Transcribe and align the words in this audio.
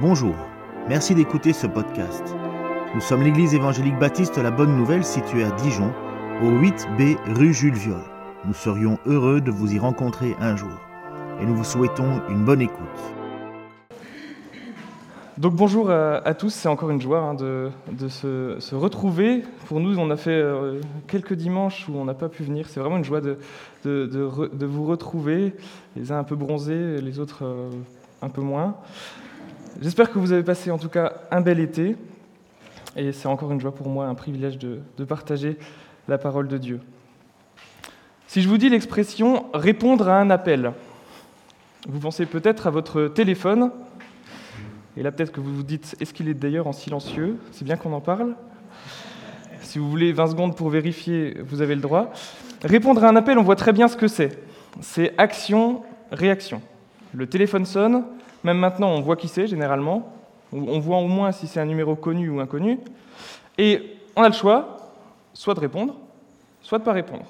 Bonjour, 0.00 0.34
merci 0.88 1.14
d'écouter 1.14 1.52
ce 1.52 1.66
podcast. 1.66 2.22
Nous 2.94 3.02
sommes 3.02 3.22
l'église 3.22 3.52
évangélique 3.52 3.98
baptiste 3.98 4.38
La 4.38 4.50
Bonne 4.50 4.74
Nouvelle 4.74 5.04
située 5.04 5.44
à 5.44 5.50
Dijon, 5.50 5.92
au 6.42 6.50
8B 6.52 7.18
rue 7.36 7.52
Jules 7.52 7.74
Viol. 7.74 8.00
Nous 8.46 8.54
serions 8.54 8.98
heureux 9.04 9.42
de 9.42 9.50
vous 9.50 9.74
y 9.74 9.78
rencontrer 9.78 10.34
un 10.40 10.56
jour 10.56 10.72
et 11.38 11.44
nous 11.44 11.54
vous 11.54 11.64
souhaitons 11.64 12.22
une 12.30 12.46
bonne 12.46 12.62
écoute. 12.62 12.78
Donc 15.36 15.54
bonjour 15.54 15.90
à, 15.90 16.32
tous, 16.32 16.48
c'est 16.48 16.68
encore 16.68 16.88
une 16.88 17.00
joie 17.02 17.20
hein, 17.20 17.34
de, 17.34 17.70
se, 18.08 18.74
retrouver. 18.74 19.42
Pour 19.66 19.80
nous, 19.80 19.98
on 19.98 20.10
a 20.10 20.16
fait 20.16 20.30
euh, 20.30 20.80
quelques 21.08 21.34
dimanches 21.34 21.90
où 21.90 21.96
on 21.96 22.06
n'a 22.06 22.14
pas 22.14 22.30
pu 22.30 22.42
venir. 22.42 22.70
C'est 22.70 22.80
vraiment 22.80 22.96
une 22.96 23.04
joie 23.04 23.20
de, 23.20 23.36
vous 23.84 24.86
retrouver, 24.86 25.54
les 25.94 26.10
uns 26.10 26.20
un 26.20 26.24
peu 26.24 26.36
bronzés, 26.36 27.02
les 27.02 27.18
autres 27.18 27.44
euh, 27.44 27.68
un 28.22 28.30
peu 28.30 28.40
moins. 28.40 28.76
J'espère 29.80 30.10
que 30.10 30.18
vous 30.18 30.32
avez 30.32 30.42
passé 30.42 30.70
en 30.70 30.78
tout 30.78 30.88
cas 30.88 31.14
un 31.30 31.40
bel 31.40 31.60
été. 31.60 31.96
Et 32.96 33.12
c'est 33.12 33.28
encore 33.28 33.52
une 33.52 33.60
joie 33.60 33.74
pour 33.74 33.88
moi, 33.88 34.06
un 34.06 34.14
privilège 34.14 34.58
de, 34.58 34.80
partager 35.04 35.56
la 36.08 36.18
parole 36.18 36.48
de 36.48 36.58
Dieu. 36.58 36.80
Si 38.26 38.42
je 38.42 38.48
vous 38.48 38.58
dis 38.58 38.68
l'expression 38.68 39.46
répondre 39.54 40.08
à 40.08 40.20
un 40.20 40.30
appel, 40.30 40.72
vous 41.88 42.00
pensez 42.00 42.26
peut-être 42.26 42.66
à 42.66 42.70
votre 42.70 43.06
téléphone 43.06 43.70
et 44.96 45.02
là, 45.02 45.12
peut-être 45.12 45.32
que 45.32 45.40
vous 45.40 45.54
vous 45.54 45.62
dites, 45.62 45.96
est-ce 46.00 46.12
qu'il 46.12 46.28
est 46.28 46.34
d'ailleurs 46.34 46.66
en 46.66 46.72
silencieux? 46.72 47.38
C'est 47.52 47.64
bien 47.64 47.76
qu'on 47.76 47.92
en 47.92 48.00
parle. 48.00 48.34
Si 49.62 49.78
vous 49.78 49.88
voulez 49.88 50.12
20 50.12 50.26
secondes 50.28 50.56
pour 50.56 50.68
vérifier, 50.68 51.38
vous 51.42 51.62
avez 51.62 51.74
le 51.74 51.80
droit. 51.80 52.12
Répondre 52.62 53.04
à 53.04 53.08
un 53.08 53.16
appel, 53.16 53.38
on 53.38 53.42
voit 53.42 53.56
très 53.56 53.72
bien 53.72 53.88
ce 53.88 53.96
que 53.96 54.08
c'est. 54.08 54.38
C'est 54.80 55.14
action, 55.16 55.82
réaction. 56.10 56.60
Le 57.14 57.26
téléphone 57.26 57.64
sonne, 57.64 58.04
même 58.44 58.58
maintenant 58.58 58.90
on 58.90 59.00
voit 59.00 59.16
qui 59.16 59.28
c'est 59.28 59.46
généralement. 59.46 60.12
On 60.52 60.80
voit 60.80 60.98
au 60.98 61.06
moins 61.06 61.30
si 61.30 61.46
c'est 61.46 61.60
un 61.60 61.66
numéro 61.66 61.94
connu 61.94 62.28
ou 62.28 62.40
inconnu. 62.40 62.80
Et 63.56 63.82
on 64.16 64.22
a 64.22 64.28
le 64.28 64.34
choix, 64.34 64.78
soit 65.32 65.54
de 65.54 65.60
répondre, 65.60 65.94
soit 66.60 66.78
de 66.78 66.82
ne 66.82 66.86
pas 66.86 66.92
répondre. 66.92 67.24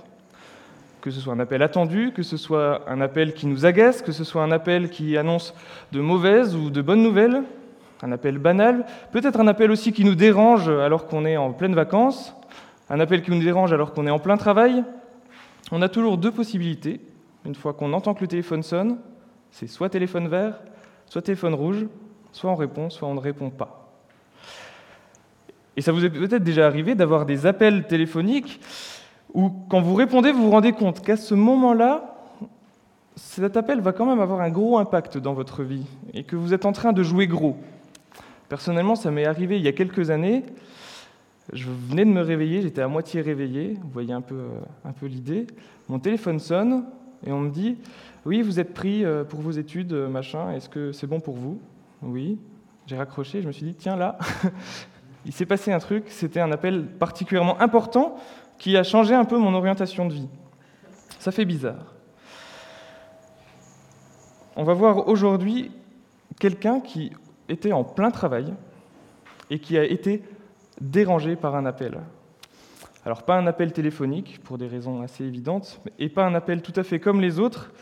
Que 1.03 1.11
ce 1.11 1.21
soit 1.21 1.35
un 1.35 1.41
appel 1.41 1.63
attendu, 1.63 2.13
que 2.15 2.23
ce 2.23 2.37
soit 2.37 2.89
un 2.89 3.01
appel 3.01 3.35
qui 3.35 3.47
nous 3.47 3.67
agace, 3.67 4.01
que 4.01 4.13
ce 4.13 4.25
soit 4.25 4.43
un 4.43 4.51
appel 4.51 4.91
qui 4.91 5.17
annonce 5.19 5.55
de 5.93 6.01
mauvaises 6.01 6.55
ou 6.57 6.71
de 6.71 6.81
bonnes 6.81 7.03
nouvelles, 7.03 7.43
un 8.03 8.13
appel 8.13 8.39
banal, 8.39 8.87
peut-être 9.13 9.41
un 9.41 9.49
appel 9.49 9.71
aussi 9.71 9.93
qui 9.93 10.05
nous 10.05 10.15
dérange 10.15 10.69
alors 10.69 11.07
qu'on 11.07 11.27
est 11.27 11.37
en 11.37 11.53
pleine 11.53 11.75
vacances, 11.75 12.35
un 12.89 13.01
appel 13.01 13.23
qui 13.23 13.31
nous 13.31 13.43
dérange 13.43 13.73
alors 13.73 13.93
qu'on 13.93 14.07
est 14.07 14.11
en 14.11 14.19
plein 14.19 14.37
travail. 14.37 14.83
On 15.73 15.83
a 15.83 15.89
toujours 15.89 16.17
deux 16.17 16.33
possibilités. 16.33 17.01
Une 17.45 17.55
fois 17.55 17.73
qu'on 17.73 17.93
entend 17.93 18.15
que 18.15 18.23
le 18.23 18.29
téléphone 18.29 18.63
sonne, 18.63 18.99
c'est 19.51 19.67
soit 19.67 19.89
téléphone 19.89 20.29
vert, 20.29 20.61
soit 21.11 21.23
téléphone 21.23 21.55
rouge, 21.55 21.87
soit 22.33 22.51
on 22.51 22.55
répond, 22.55 22.89
soit 22.89 23.07
on 23.07 23.15
ne 23.15 23.21
répond 23.21 23.51
pas. 23.51 23.93
Et 25.77 25.83
ça 25.83 25.93
vous 25.93 26.05
est 26.05 26.11
peut-être 26.11 26.45
déjà 26.45 26.67
arrivé 26.67 26.95
d'avoir 26.95 27.27
des 27.27 27.47
appels 27.47 27.87
téléphoniques 27.87 28.61
où 29.35 29.51
quand 29.69 29.81
vous 29.81 29.95
répondez, 29.95 30.33
vous 30.33 30.45
vous 30.45 30.51
rendez 30.51 30.73
compte 30.73 31.01
qu'à 31.01 31.17
ce 31.17 31.35
moment-là, 31.35 32.17
cet 33.17 33.57
appel 33.57 33.81
va 33.81 33.93
quand 33.93 34.07
même 34.07 34.21
avoir 34.21 34.41
un 34.41 34.51
gros 34.51 34.79
impact 34.79 35.19
dans 35.19 35.35
votre 35.35 35.63
vie 35.63 35.87
et 36.15 36.23
que 36.23 36.37
vous 36.37 36.55
êtes 36.55 36.65
en 36.65 36.73
train 36.73 36.93
de 36.93 37.03
jouer 37.03 37.27
gros. 37.27 37.57
Personnellement, 38.49 38.95
ça 38.95 39.11
m'est 39.11 39.27
arrivé 39.27 39.57
il 39.57 39.63
y 39.63 39.69
a 39.69 39.73
quelques 39.73 40.11
années. 40.11 40.45
Je 41.53 41.67
venais 41.89 42.05
de 42.05 42.11
me 42.11 42.21
réveiller, 42.23 42.63
j'étais 42.63 42.83
à 42.83 42.89
moitié 42.89 43.21
réveillé, 43.21 43.77
vous 43.83 43.91
voyez 43.91 44.13
un 44.13 44.21
peu, 44.21 44.37
euh, 44.37 45.09
l'idée. 45.09 45.49
Mon 45.89 45.99
téléphone 45.99 46.39
sonne 46.39 46.85
et 47.27 47.33
on 47.33 47.41
me 47.41 47.51
dit 47.51 47.79
Oui, 48.25 48.43
vous 48.43 48.61
êtes 48.61 48.75
pris 48.75 49.05
euh, 49.05 49.25
pour 49.25 49.41
vos 49.41 49.51
études, 49.51 49.93
euh, 49.93 50.09
machin, 50.09 50.53
est-ce 50.53 50.69
que 50.69 50.93
c'est 50.93 51.07
bon 51.07 51.21
pour 51.21 51.37
vous? 51.37 51.61
Oui. 52.03 52.39
J'ai 52.87 52.97
raccroché, 52.97 53.43
je 53.43 53.47
me 53.47 53.53
suis 53.53 53.67
dit 53.67 53.75
Tiens, 53.75 53.97
là, 53.97 54.19
il 55.27 55.33
s'est 55.33 55.47
passé 55.47 55.73
un 55.73 55.79
truc, 55.79 56.05
c'était 56.09 56.41
un 56.41 56.53
appel 56.53 56.87
particulièrement 56.87 57.61
important 57.61 58.17
qui 58.59 58.77
a 58.77 58.83
changé 58.83 59.15
un 59.15 59.25
peu 59.25 59.39
mon 59.39 59.55
orientation 59.55 60.07
de 60.07 60.15
vie. 60.15 60.29
Ça 61.19 61.33
fait 61.33 61.45
bizarre. 61.45 61.95
On 64.57 64.65
va 64.65 64.75
voir 64.75 65.09
aujourd'hui 65.09 65.71
quelqu'un 66.39 66.81
qui, 66.81 67.13
était 67.51 67.73
en 67.73 67.85
plein 67.85 68.11
travail 68.11 68.55
et 69.51 69.59
qui 69.59 69.77
a 69.77 69.85
été 69.85 70.23
dérangé 70.81 71.37
par 71.37 71.57
un 71.57 71.67
appel. 71.67 71.99
Alors 73.11 73.25
pas 73.25 73.37
un 73.37 73.49
appel 73.49 73.73
téléphonique, 73.73 74.39
pour 74.45 74.57
des 74.57 74.69
raisons 74.69 75.03
assez 75.03 75.25
évidentes, 75.25 75.81
et 75.99 76.09
pas 76.09 76.25
un 76.25 76.37
appel 76.37 76.63
tout 76.63 76.73
à 76.77 76.85
fait 76.85 77.01
comme 77.01 77.21
les 77.21 77.41
autres, 77.41 77.73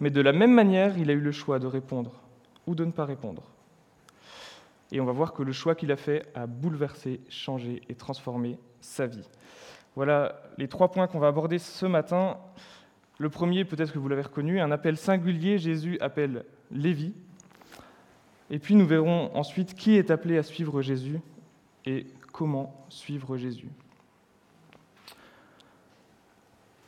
mais 0.00 0.08
de 0.08 0.22
la 0.22 0.32
même 0.32 0.54
manière, 0.54 0.96
il 0.96 1.10
a 1.10 1.12
eu 1.12 1.20
le 1.20 1.30
choix 1.30 1.58
de 1.58 1.66
répondre 1.66 2.22
ou 2.66 2.74
de 2.74 2.82
ne 2.86 2.90
pas 2.90 3.04
répondre. 3.04 3.42
Et 4.90 4.98
on 4.98 5.04
va 5.04 5.12
voir 5.12 5.34
que 5.34 5.42
le 5.42 5.52
choix 5.52 5.74
qu'il 5.74 5.92
a 5.92 5.96
fait 5.96 6.26
a 6.34 6.46
bouleversé, 6.46 7.20
changé 7.28 7.82
et 7.90 7.94
transformé 7.94 8.58
sa 8.80 9.06
vie. 9.06 9.28
Voilà 9.94 10.40
les 10.56 10.68
trois 10.68 10.90
points 10.90 11.06
qu'on 11.06 11.18
va 11.18 11.28
aborder 11.28 11.58
ce 11.58 11.84
matin. 11.84 12.38
Le 13.18 13.28
premier, 13.28 13.66
peut-être 13.66 13.92
que 13.92 13.98
vous 13.98 14.08
l'avez 14.08 14.22
reconnu, 14.22 14.58
un 14.58 14.70
appel 14.70 14.96
singulier, 14.96 15.58
Jésus 15.58 15.98
appelle 16.00 16.46
Lévi, 16.70 17.12
et 18.48 18.58
puis 18.58 18.74
nous 18.74 18.86
verrons 18.86 19.36
ensuite 19.36 19.74
qui 19.74 19.96
est 19.96 20.10
appelé 20.10 20.38
à 20.38 20.42
suivre 20.42 20.80
Jésus 20.80 21.20
et 21.84 22.06
comment 22.32 22.86
suivre 22.88 23.36
Jésus. 23.36 23.68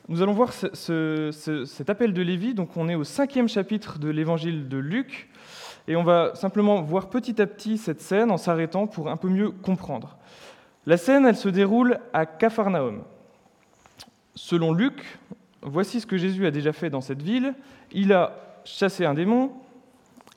Nous 0.07 0.21
allons 0.21 0.33
voir 0.33 0.53
cet 0.53 1.89
appel 1.89 2.13
de 2.13 2.21
Lévi. 2.21 2.53
Donc 2.53 2.77
on 2.77 2.87
est 2.89 2.95
au 2.95 3.03
cinquième 3.03 3.47
chapitre 3.47 3.97
de 3.97 4.09
l'évangile 4.09 4.67
de 4.67 4.77
Luc. 4.77 5.29
Et 5.87 5.95
on 5.95 6.03
va 6.03 6.33
simplement 6.35 6.81
voir 6.81 7.09
petit 7.09 7.41
à 7.41 7.47
petit 7.47 7.77
cette 7.77 8.01
scène 8.01 8.31
en 8.31 8.37
s'arrêtant 8.37 8.87
pour 8.87 9.09
un 9.09 9.17
peu 9.17 9.29
mieux 9.29 9.51
comprendre. 9.51 10.17
La 10.85 10.97
scène, 10.97 11.25
elle 11.25 11.35
se 11.35 11.49
déroule 11.49 11.99
à 12.13 12.25
Capharnaüm. 12.25 13.03
Selon 14.35 14.73
Luc, 14.73 15.19
voici 15.61 15.99
ce 15.99 16.05
que 16.05 16.17
Jésus 16.17 16.45
a 16.45 16.51
déjà 16.51 16.73
fait 16.73 16.89
dans 16.89 17.01
cette 17.01 17.21
ville. 17.21 17.55
Il 17.91 18.13
a 18.13 18.61
chassé 18.65 19.05
un 19.05 19.13
démon, 19.13 19.51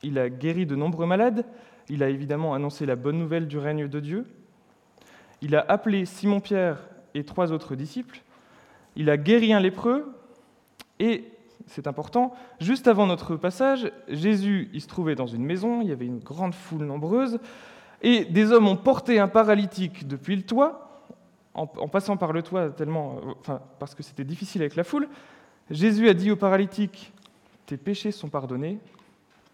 il 0.02 0.18
a 0.18 0.30
guéri 0.30 0.66
de 0.66 0.76
nombreux 0.76 1.06
malades, 1.06 1.44
il 1.88 2.02
a 2.02 2.08
évidemment 2.08 2.54
annoncé 2.54 2.86
la 2.86 2.96
bonne 2.96 3.18
nouvelle 3.18 3.48
du 3.48 3.58
règne 3.58 3.88
de 3.88 4.00
Dieu, 4.00 4.26
il 5.40 5.56
a 5.56 5.64
appelé 5.68 6.04
Simon-Pierre 6.04 6.78
et 7.14 7.24
trois 7.24 7.52
autres 7.52 7.74
disciples, 7.74 8.20
il 8.98 9.08
a 9.08 9.16
guéri 9.16 9.54
un 9.54 9.60
lépreux, 9.60 10.12
et, 10.98 11.24
c'est 11.66 11.86
important, 11.86 12.34
juste 12.60 12.88
avant 12.88 13.06
notre 13.06 13.36
passage, 13.36 13.90
Jésus, 14.08 14.68
il 14.74 14.82
se 14.82 14.88
trouvait 14.88 15.14
dans 15.14 15.26
une 15.26 15.44
maison, 15.44 15.80
il 15.80 15.88
y 15.88 15.92
avait 15.92 16.06
une 16.06 16.18
grande 16.18 16.54
foule 16.54 16.84
nombreuse, 16.84 17.38
et 18.02 18.24
des 18.26 18.52
hommes 18.52 18.68
ont 18.68 18.76
porté 18.76 19.18
un 19.18 19.28
paralytique 19.28 20.06
depuis 20.06 20.36
le 20.36 20.42
toit, 20.42 20.84
en, 21.54 21.66
passant 21.66 22.16
par 22.16 22.32
le 22.32 22.42
toit 22.42 22.70
euh, 22.80 23.58
parce 23.80 23.94
que 23.94 24.02
c'était 24.04 24.24
difficile 24.24 24.62
avec 24.62 24.76
la 24.76 24.84
foule. 24.84 25.08
Jésus 25.70 26.08
a 26.08 26.14
dit 26.14 26.30
au 26.30 26.36
paralytique, 26.36 27.12
tes 27.66 27.76
péchés 27.76 28.12
sont 28.12 28.28
pardonnés, 28.28 28.78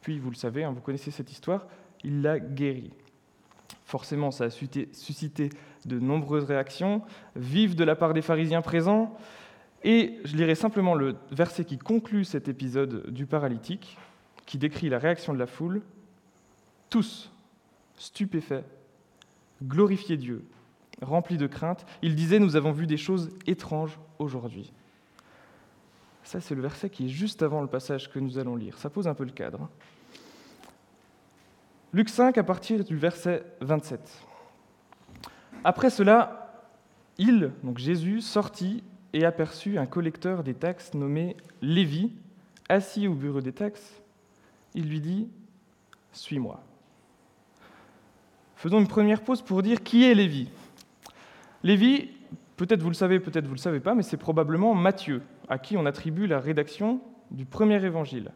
puis, 0.00 0.18
vous 0.18 0.28
le 0.28 0.36
savez, 0.36 0.64
hein, 0.64 0.70
vous 0.70 0.82
connaissez 0.82 1.10
cette 1.10 1.32
histoire, 1.32 1.66
il 2.02 2.20
l'a 2.20 2.38
guéri. 2.38 2.90
Forcément, 3.86 4.30
ça 4.30 4.44
a 4.44 4.50
suscité 4.50 5.48
de 5.86 5.98
nombreuses 5.98 6.44
réactions, 6.44 7.02
vives 7.36 7.74
de 7.74 7.84
la 7.84 7.96
part 7.96 8.14
des 8.14 8.22
pharisiens 8.22 8.62
présents. 8.62 9.16
Et 9.82 10.18
je 10.24 10.36
lirai 10.36 10.54
simplement 10.54 10.94
le 10.94 11.16
verset 11.30 11.64
qui 11.64 11.78
conclut 11.78 12.24
cet 12.24 12.48
épisode 12.48 13.10
du 13.10 13.26
paralytique, 13.26 13.98
qui 14.46 14.58
décrit 14.58 14.88
la 14.88 14.98
réaction 14.98 15.32
de 15.32 15.38
la 15.38 15.46
foule. 15.46 15.82
Tous, 16.90 17.30
stupéfaits, 17.96 18.64
glorifiaient 19.62 20.16
Dieu, 20.16 20.44
remplis 21.02 21.36
de 21.36 21.46
crainte, 21.46 21.86
ils 22.02 22.14
disaient 22.14 22.38
Nous 22.38 22.56
avons 22.56 22.72
vu 22.72 22.86
des 22.86 22.96
choses 22.96 23.30
étranges 23.46 23.98
aujourd'hui. 24.18 24.72
Ça, 26.22 26.40
c'est 26.40 26.54
le 26.54 26.62
verset 26.62 26.88
qui 26.88 27.06
est 27.06 27.10
juste 27.10 27.42
avant 27.42 27.60
le 27.60 27.68
passage 27.68 28.10
que 28.10 28.18
nous 28.18 28.38
allons 28.38 28.56
lire. 28.56 28.78
Ça 28.78 28.88
pose 28.88 29.06
un 29.06 29.14
peu 29.14 29.24
le 29.24 29.30
cadre. 29.30 29.68
Luc 31.92 32.08
5 32.08 32.38
à 32.38 32.42
partir 32.42 32.82
du 32.82 32.96
verset 32.96 33.44
27. 33.60 34.00
Après 35.64 35.88
cela, 35.88 36.44
il, 37.16 37.52
donc 37.62 37.78
Jésus, 37.78 38.20
sortit 38.20 38.84
et 39.14 39.24
aperçut 39.24 39.78
un 39.78 39.86
collecteur 39.86 40.44
des 40.44 40.52
taxes 40.52 40.92
nommé 40.92 41.36
Lévi, 41.62 42.12
assis 42.68 43.08
au 43.08 43.14
bureau 43.14 43.40
des 43.40 43.52
taxes. 43.52 44.02
Il 44.74 44.88
lui 44.88 45.00
dit 45.00 45.28
Suis-moi. 46.12 46.60
Faisons 48.56 48.78
une 48.78 48.88
première 48.88 49.22
pause 49.22 49.40
pour 49.40 49.62
dire 49.62 49.82
qui 49.82 50.04
est 50.04 50.14
Lévi. 50.14 50.48
Lévi, 51.62 52.10
peut-être 52.56 52.82
vous 52.82 52.88
le 52.88 52.94
savez, 52.94 53.18
peut-être 53.18 53.44
vous 53.44 53.52
ne 53.52 53.56
le 53.56 53.60
savez 53.60 53.80
pas, 53.80 53.94
mais 53.94 54.02
c'est 54.02 54.16
probablement 54.18 54.74
Matthieu, 54.74 55.22
à 55.48 55.58
qui 55.58 55.78
on 55.78 55.86
attribue 55.86 56.26
la 56.26 56.40
rédaction 56.40 57.00
du 57.30 57.46
premier 57.46 57.82
évangile. 57.82 58.32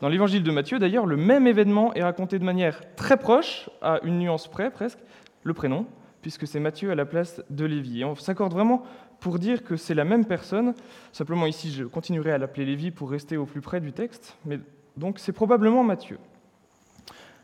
Dans 0.00 0.08
l'évangile 0.08 0.44
de 0.44 0.50
Matthieu, 0.52 0.78
d'ailleurs, 0.78 1.06
le 1.06 1.16
même 1.16 1.48
événement 1.48 1.92
est 1.94 2.02
raconté 2.02 2.38
de 2.38 2.44
manière 2.44 2.94
très 2.94 3.16
proche, 3.16 3.68
à 3.82 3.98
une 4.04 4.20
nuance 4.20 4.46
près 4.46 4.70
presque, 4.70 5.00
le 5.42 5.54
prénom, 5.54 5.86
puisque 6.22 6.46
c'est 6.46 6.60
Matthieu 6.60 6.90
à 6.90 6.94
la 6.94 7.06
place 7.06 7.42
de 7.50 7.64
Lévi. 7.64 8.04
On 8.04 8.14
s'accorde 8.14 8.52
vraiment 8.52 8.82
pour 9.20 9.38
dire 9.38 9.64
que 9.64 9.76
c'est 9.76 9.94
la 9.94 10.04
même 10.04 10.24
personne. 10.24 10.74
Simplement 11.12 11.46
ici, 11.46 11.72
je 11.72 11.84
continuerai 11.84 12.32
à 12.32 12.38
l'appeler 12.38 12.66
Lévi 12.66 12.90
pour 12.90 13.10
rester 13.10 13.36
au 13.36 13.46
plus 13.46 13.60
près 13.60 13.80
du 13.80 13.92
texte, 13.92 14.36
mais 14.44 14.58
donc 14.96 15.18
c'est 15.18 15.32
probablement 15.32 15.84
Matthieu. 15.84 16.18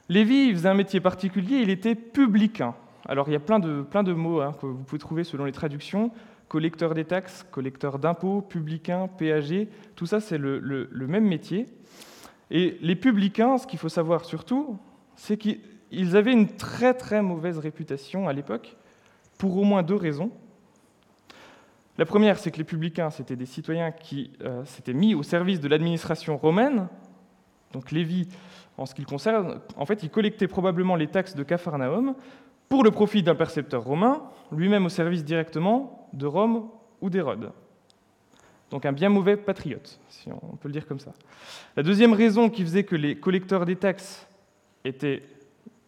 Lévi 0.08 0.52
faisait 0.52 0.68
un 0.68 0.74
métier 0.74 1.00
particulier, 1.00 1.58
il 1.58 1.70
était 1.70 1.94
publicain. 1.94 2.74
Alors 3.06 3.28
il 3.28 3.32
y 3.32 3.36
a 3.36 3.40
plein 3.40 3.58
de, 3.58 3.82
plein 3.82 4.02
de 4.02 4.12
mots 4.12 4.40
hein, 4.40 4.54
que 4.60 4.66
vous 4.66 4.82
pouvez 4.84 4.98
trouver 4.98 5.24
selon 5.24 5.44
les 5.44 5.52
traductions. 5.52 6.10
Collecteur 6.48 6.94
des 6.94 7.04
taxes, 7.04 7.44
collecteur 7.50 7.98
d'impôts, 7.98 8.42
publicain, 8.42 9.08
péager, 9.08 9.68
tout 9.96 10.06
ça 10.06 10.20
c'est 10.20 10.38
le, 10.38 10.58
le, 10.58 11.06
même 11.06 11.24
métier. 11.24 11.66
Et 12.50 12.76
les 12.82 12.96
publicains, 12.96 13.56
ce 13.56 13.66
qu'il 13.66 13.78
faut 13.78 13.88
savoir 13.88 14.24
surtout, 14.24 14.78
c'est 15.16 15.38
qu'ils 15.38 15.60
avaient 16.14 16.32
une 16.32 16.48
très 16.48 16.94
très 16.94 17.22
mauvaise 17.22 17.58
réputation 17.58 18.28
à 18.28 18.32
l'époque, 18.32 18.76
pour 19.38 19.56
au 19.56 19.64
moins 19.64 19.82
deux 19.82 19.96
raisons. 19.96 20.30
La 21.96 22.06
première, 22.06 22.38
c'est 22.38 22.50
que 22.50 22.58
les 22.58 22.64
publicains, 22.64 23.10
c'était 23.10 23.36
des 23.36 23.46
citoyens 23.46 23.92
qui 23.92 24.32
euh, 24.42 24.64
s'étaient 24.64 24.94
mis 24.94 25.14
au 25.14 25.22
service 25.22 25.60
de 25.60 25.68
l'administration 25.68 26.36
romaine. 26.36 26.88
Donc 27.72 27.92
Lévi, 27.92 28.28
en 28.76 28.86
ce 28.86 28.94
qui 28.94 29.00
le 29.00 29.06
concerne, 29.06 29.60
en 29.76 29.86
fait, 29.86 30.02
il 30.02 30.10
collectait 30.10 30.48
probablement 30.48 30.96
les 30.96 31.06
taxes 31.06 31.36
de 31.36 31.42
Capharnaüm 31.44 32.14
pour 32.68 32.82
le 32.82 32.90
profit 32.90 33.22
d'un 33.22 33.36
percepteur 33.36 33.84
romain, 33.84 34.22
lui-même 34.50 34.86
au 34.86 34.88
service 34.88 35.24
directement 35.24 36.08
de 36.12 36.26
Rome 36.26 36.68
ou 37.00 37.10
d'Hérode. 37.10 37.52
Donc 38.70 38.86
un 38.86 38.92
bien 38.92 39.08
mauvais 39.08 39.36
patriote, 39.36 40.00
si 40.08 40.30
on 40.32 40.56
peut 40.56 40.68
le 40.68 40.72
dire 40.72 40.86
comme 40.86 40.98
ça. 40.98 41.12
La 41.76 41.84
deuxième 41.84 42.12
raison 42.12 42.50
qui 42.50 42.62
faisait 42.62 42.82
que 42.82 42.96
les 42.96 43.14
collecteurs 43.14 43.66
des 43.66 43.76
taxes 43.76 44.26
étaient 44.84 45.22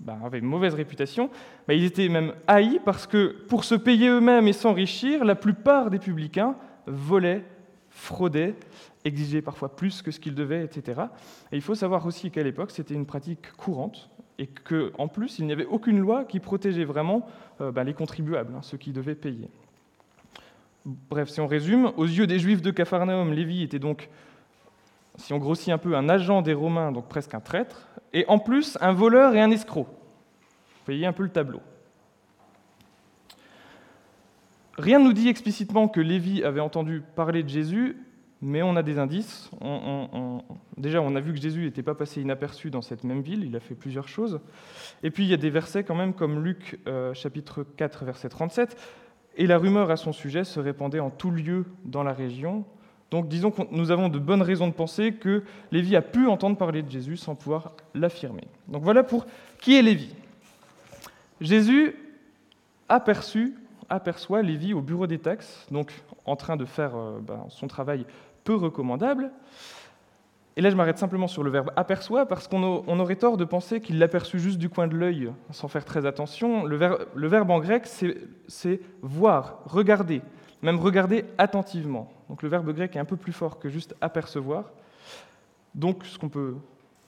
bah, 0.01 0.19
avaient 0.25 0.39
une 0.39 0.47
mauvaise 0.47 0.75
réputation, 0.75 1.31
bah, 1.67 1.75
ils 1.75 1.85
étaient 1.85 2.09
même 2.09 2.35
haïs 2.47 2.81
parce 2.85 3.07
que 3.07 3.37
pour 3.49 3.65
se 3.65 3.75
payer 3.75 4.09
eux-mêmes 4.09 4.47
et 4.49 4.53
s'enrichir, 4.53 5.25
la 5.25 5.35
plupart 5.35 5.91
des 5.91 5.99
publicains 5.99 6.57
volaient, 6.87 7.45
fraudaient, 7.91 8.55
exigeaient 9.05 9.43
parfois 9.43 9.75
plus 9.75 10.03
que 10.03 10.11
ce 10.11 10.21
qu'ils 10.21 10.35
devaient, 10.35 10.65
etc. 10.65 11.03
Et 11.53 11.57
il 11.57 11.63
faut 11.63 11.75
savoir 11.75 12.05
aussi 12.07 12.31
qu'à 12.31 12.43
l'époque, 12.43 12.71
c'était 12.71 12.95
une 12.95 13.07
pratique 13.07 13.53
courante 13.57 14.11
et 14.39 14.47
qu'en 14.47 15.09
plus, 15.09 15.39
il 15.39 15.47
n'y 15.47 15.53
avait 15.53 15.67
aucune 15.67 15.99
loi 15.99 16.25
qui 16.25 16.41
protégeait 16.41 16.85
vraiment 16.85 17.27
euh, 17.61 17.73
bah, 17.73 17.85
les 17.85 17.95
contribuables, 17.95 18.55
hein, 18.55 18.63
ceux 18.63 18.77
qui 18.77 18.93
devaient 18.93 19.15
payer. 19.15 19.49
Bref, 20.85 21.31
si 21.31 21.41
on 21.41 21.47
résume, 21.47 21.91
aux 21.97 22.05
yeux 22.05 22.27
des 22.27 22.39
Juifs 22.39 22.63
de 22.63 22.71
Capharnaüm, 22.71 23.33
Lévi 23.33 23.63
était 23.63 23.79
donc 23.79 24.09
si 25.17 25.33
on 25.33 25.39
grossit 25.39 25.71
un 25.71 25.79
peu, 25.79 25.97
un 25.97 26.09
agent 26.09 26.43
des 26.43 26.55
Romains, 26.55 26.93
donc 26.93 27.09
presque 27.09 27.35
un 27.35 27.41
traître, 27.41 27.89
et 28.13 28.25
en 28.29 28.39
plus 28.39 28.79
un 28.81 28.93
voleur 28.93 29.35
et 29.35 29.41
un 29.41 29.51
escroc. 29.51 29.85
Vous 29.85 30.93
voyez 30.93 31.07
un 31.07 31.13
peu 31.13 31.23
le 31.23 31.31
tableau. 31.31 31.61
Rien 34.79 34.99
ne 34.99 35.05
nous 35.05 35.13
dit 35.13 35.29
explicitement 35.29 35.89
que 35.89 36.01
Lévi 36.01 36.45
avait 36.45 36.61
entendu 36.61 37.03
parler 37.15 37.43
de 37.43 37.49
Jésus, 37.49 37.97
mais 38.43 38.63
on 38.63 38.77
a 38.77 38.83
des 38.83 38.99
indices. 38.99 39.51
déjà, 40.77 41.01
on 41.01 41.17
a 41.17 41.21
vu 41.21 41.33
que 41.33 41.41
Jésus 41.41 41.65
n'était 41.65 41.83
pas 41.83 41.95
passé 41.95 42.21
inaperçu 42.21 42.71
dans 42.71 42.83
cette 42.83 43.03
même 43.03 43.23
ville, 43.23 43.45
il 43.45 43.57
a 43.57 43.61
fait 43.61 43.75
plusieurs 43.75 44.09
choses. 44.09 44.41
Et 45.03 45.11
puis, 45.11 45.25
il 45.25 45.31
y 45.31 45.35
a 45.35 45.39
des 45.39 45.51
versets 45.51 45.85
quand 45.85 45.95
même, 45.95 46.13
comme 46.13 46.45
Luc 46.45 46.79
euh, 46.87 47.15
chapitre 47.15 47.65
4, 47.77 48.05
verset 48.05 48.29
37, 48.29 48.77
et 49.37 49.47
la 49.47 49.57
rumeur 49.59 49.91
à 49.91 49.97
son 49.97 50.13
sujet 50.13 50.45
se 50.45 50.61
répandait 50.61 51.01
en 51.01 51.11
tout 51.11 51.31
lieu 51.31 51.65
dans 51.85 52.03
la 52.03 52.13
région, 52.13 52.65
donc 53.11 53.29
disons 53.29 53.51
que 53.51 53.63
nous 53.71 53.91
avons 53.91 54.09
de 54.09 54.19
bonnes 54.19 54.43
raisons 54.43 54.69
de 54.69 54.73
penser 54.73 55.13
que 55.13 55.45
Lévi 55.71 55.97
a 55.97 56.03
pu 56.03 56.27
entendre 56.27 56.57
parler 56.57 56.83
de 56.83 56.91
Jésus 56.91 57.17
sans 57.17 57.35
pouvoir 57.35 57.73
l'affirmer. 57.95 58.45
Donc 58.69 58.83
voilà 58.83 59.05
pour 59.05 59.27
qui 59.61 59.77
est 59.77 59.83
Lévi. 59.83 60.15
Jésus 61.41 61.95
aperçut, 62.89 63.55
aperçoit 63.89 64.43
Lévi 64.43 64.75
au 64.75 64.81
bureau 64.81 65.07
des 65.07 65.19
taxes, 65.19 65.67
donc 65.71 65.93
en 66.25 66.37
train 66.37 66.57
de 66.57 66.65
faire 66.65 66.97
euh, 66.97 67.21
ben, 67.21 67.45
son 67.49 67.69
travail 67.69 68.07
peu 68.45 68.55
recommandable. 68.55 69.31
Et 70.59 70.63
là, 70.63 70.71
je 70.71 70.75
m'arrête 70.75 70.97
simplement 70.97 71.29
sur 71.29 71.43
le 71.43 71.51
verbe 71.51 71.71
aperçoit 71.77 72.25
parce 72.25 72.49
qu'on 72.49 72.99
aurait 72.99 73.17
tort 73.17 73.37
de 73.37 73.45
penser 73.45 73.83
qu'il 73.83 73.99
l'aperçut 73.99 74.39
juste 74.39 74.57
du 74.59 74.71
coin 74.71 74.89
de 74.89 74.97
l'œil 74.97 75.31
sans 75.51 75.69
faire 75.69 75.85
très 75.85 76.07
attention. 76.07 76.65
Le 76.65 76.77
verbe, 76.77 77.07
le 77.15 77.29
verbe 77.29 77.51
en 77.51 77.61
grec, 77.61 77.87
c'est 78.49 78.81
voir, 79.03 79.59
regarder 79.67 80.23
même 80.63 80.79
regarder 80.79 81.25
attentivement. 81.39 82.11
Donc 82.29 82.43
le 82.43 82.49
verbe 82.49 82.73
grec 82.73 82.97
est 82.97 82.99
un 82.99 83.05
peu 83.05 83.17
plus 83.17 83.33
fort 83.33 83.59
que 83.59 83.69
juste 83.69 83.95
apercevoir. 84.01 84.73
Donc 85.75 86.05
ce 86.05 86.19
qu'on 86.19 86.29
peut 86.29 86.57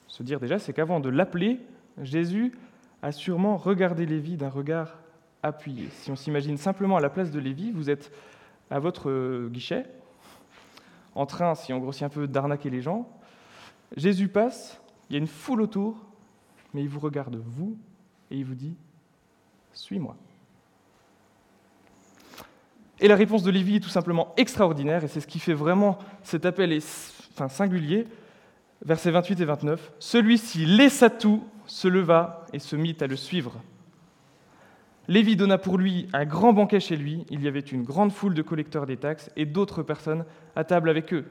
se 0.07 0.23
dire 0.23 0.41
déjà, 0.41 0.59
c'est 0.59 0.73
qu'avant 0.73 1.01
de 1.01 1.09
l'appeler, 1.09 1.61
Jésus 2.03 2.57
a 3.03 3.13
sûrement 3.13 3.57
regardé 3.57 4.07
Lévi 4.07 4.37
d'un 4.37 4.49
regard 4.49 4.99
appuyé. 5.43 5.89
Si 5.91 6.11
on 6.11 6.17
s'imagine 6.17 6.57
simplement 6.57 6.97
à 6.97 7.01
la 7.01 7.11
place 7.11 7.31
de 7.31 7.39
Lévi, 7.39 7.71
vous 7.71 7.91
êtes 7.91 8.13
à 8.71 8.79
votre 8.79 9.49
guichet, 9.49 9.87
en 11.15 11.27
train, 11.27 11.55
si 11.55 11.73
on 11.73 11.79
grossit 11.79 12.05
un 12.05 12.09
peu, 12.09 12.29
d'arnaquer 12.29 12.71
les 12.71 12.81
gens. 12.81 13.09
Jésus 13.97 14.29
passe, 14.29 14.81
il 15.09 15.15
y 15.15 15.17
a 15.17 15.19
une 15.19 15.27
foule 15.27 15.63
autour, 15.63 15.97
mais 16.75 16.83
il 16.83 16.89
vous 16.89 17.01
regarde, 17.01 17.37
vous, 17.37 17.77
et 18.31 18.37
il 18.37 18.45
vous 18.45 18.55
dit, 18.55 18.75
suis-moi. 19.73 20.17
Et 23.01 23.09
la 23.09 23.17
réponse 23.17 23.43
de 23.43 23.51
Lévi 23.51 23.77
est 23.77 23.81
tout 23.81 23.89
simplement 23.89 24.35
extraordinaire, 24.37 25.05
et 25.05 25.09
c'est 25.09 25.21
ce 25.21 25.27
qui 25.27 25.39
fait 25.39 25.55
vraiment 25.55 25.99
cet 26.23 26.47
appel 26.47 26.73
est, 26.73 27.23
enfin, 27.35 27.49
singulier. 27.49 28.07
Versets 28.85 29.11
28 29.11 29.41
et 29.41 29.45
29. 29.45 29.93
Celui-ci 29.99 30.65
laissa 30.65 31.11
tout, 31.11 31.45
se 31.67 31.87
leva 31.87 32.47
et 32.53 32.59
se 32.59 32.77
mit 32.77 32.97
à 33.01 33.07
le 33.07 33.17
suivre. 33.17 33.61
Lévi 35.07 35.37
donna 35.37 35.59
pour 35.59 35.79
lui 35.79 36.09
un 36.13 36.25
grand 36.25 36.53
banquet 36.53 36.81
chez 36.81 36.97
lui. 36.97 37.25
Il 37.31 37.43
y 37.43 37.49
avait 37.49 37.61
une 37.61 37.83
grande 37.83 38.13
foule 38.13 38.35
de 38.35 38.43
collecteurs 38.43 38.87
des 38.87 38.97
taxes 38.97 39.31
et 39.37 39.47
d'autres 39.47 39.83
personnes 39.83 40.25
à 40.57 40.65
table 40.65 40.91
avec 40.91 41.13
eux. 41.13 41.25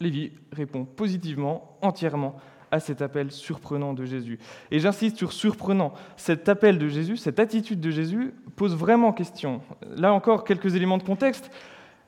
Lévi 0.00 0.32
répond 0.52 0.84
positivement, 0.84 1.76
entièrement 1.82 2.36
à 2.70 2.80
cet 2.80 3.02
appel 3.02 3.30
surprenant 3.30 3.94
de 3.94 4.04
Jésus. 4.04 4.38
Et 4.70 4.78
j'insiste 4.78 5.16
sur 5.16 5.32
surprenant. 5.32 5.92
Cet 6.16 6.48
appel 6.48 6.78
de 6.78 6.88
Jésus, 6.88 7.16
cette 7.16 7.40
attitude 7.40 7.80
de 7.80 7.90
Jésus 7.90 8.34
pose 8.56 8.74
vraiment 8.76 9.12
question. 9.12 9.60
Là 9.96 10.12
encore, 10.12 10.44
quelques 10.44 10.74
éléments 10.74 10.98
de 10.98 11.02
contexte. 11.02 11.50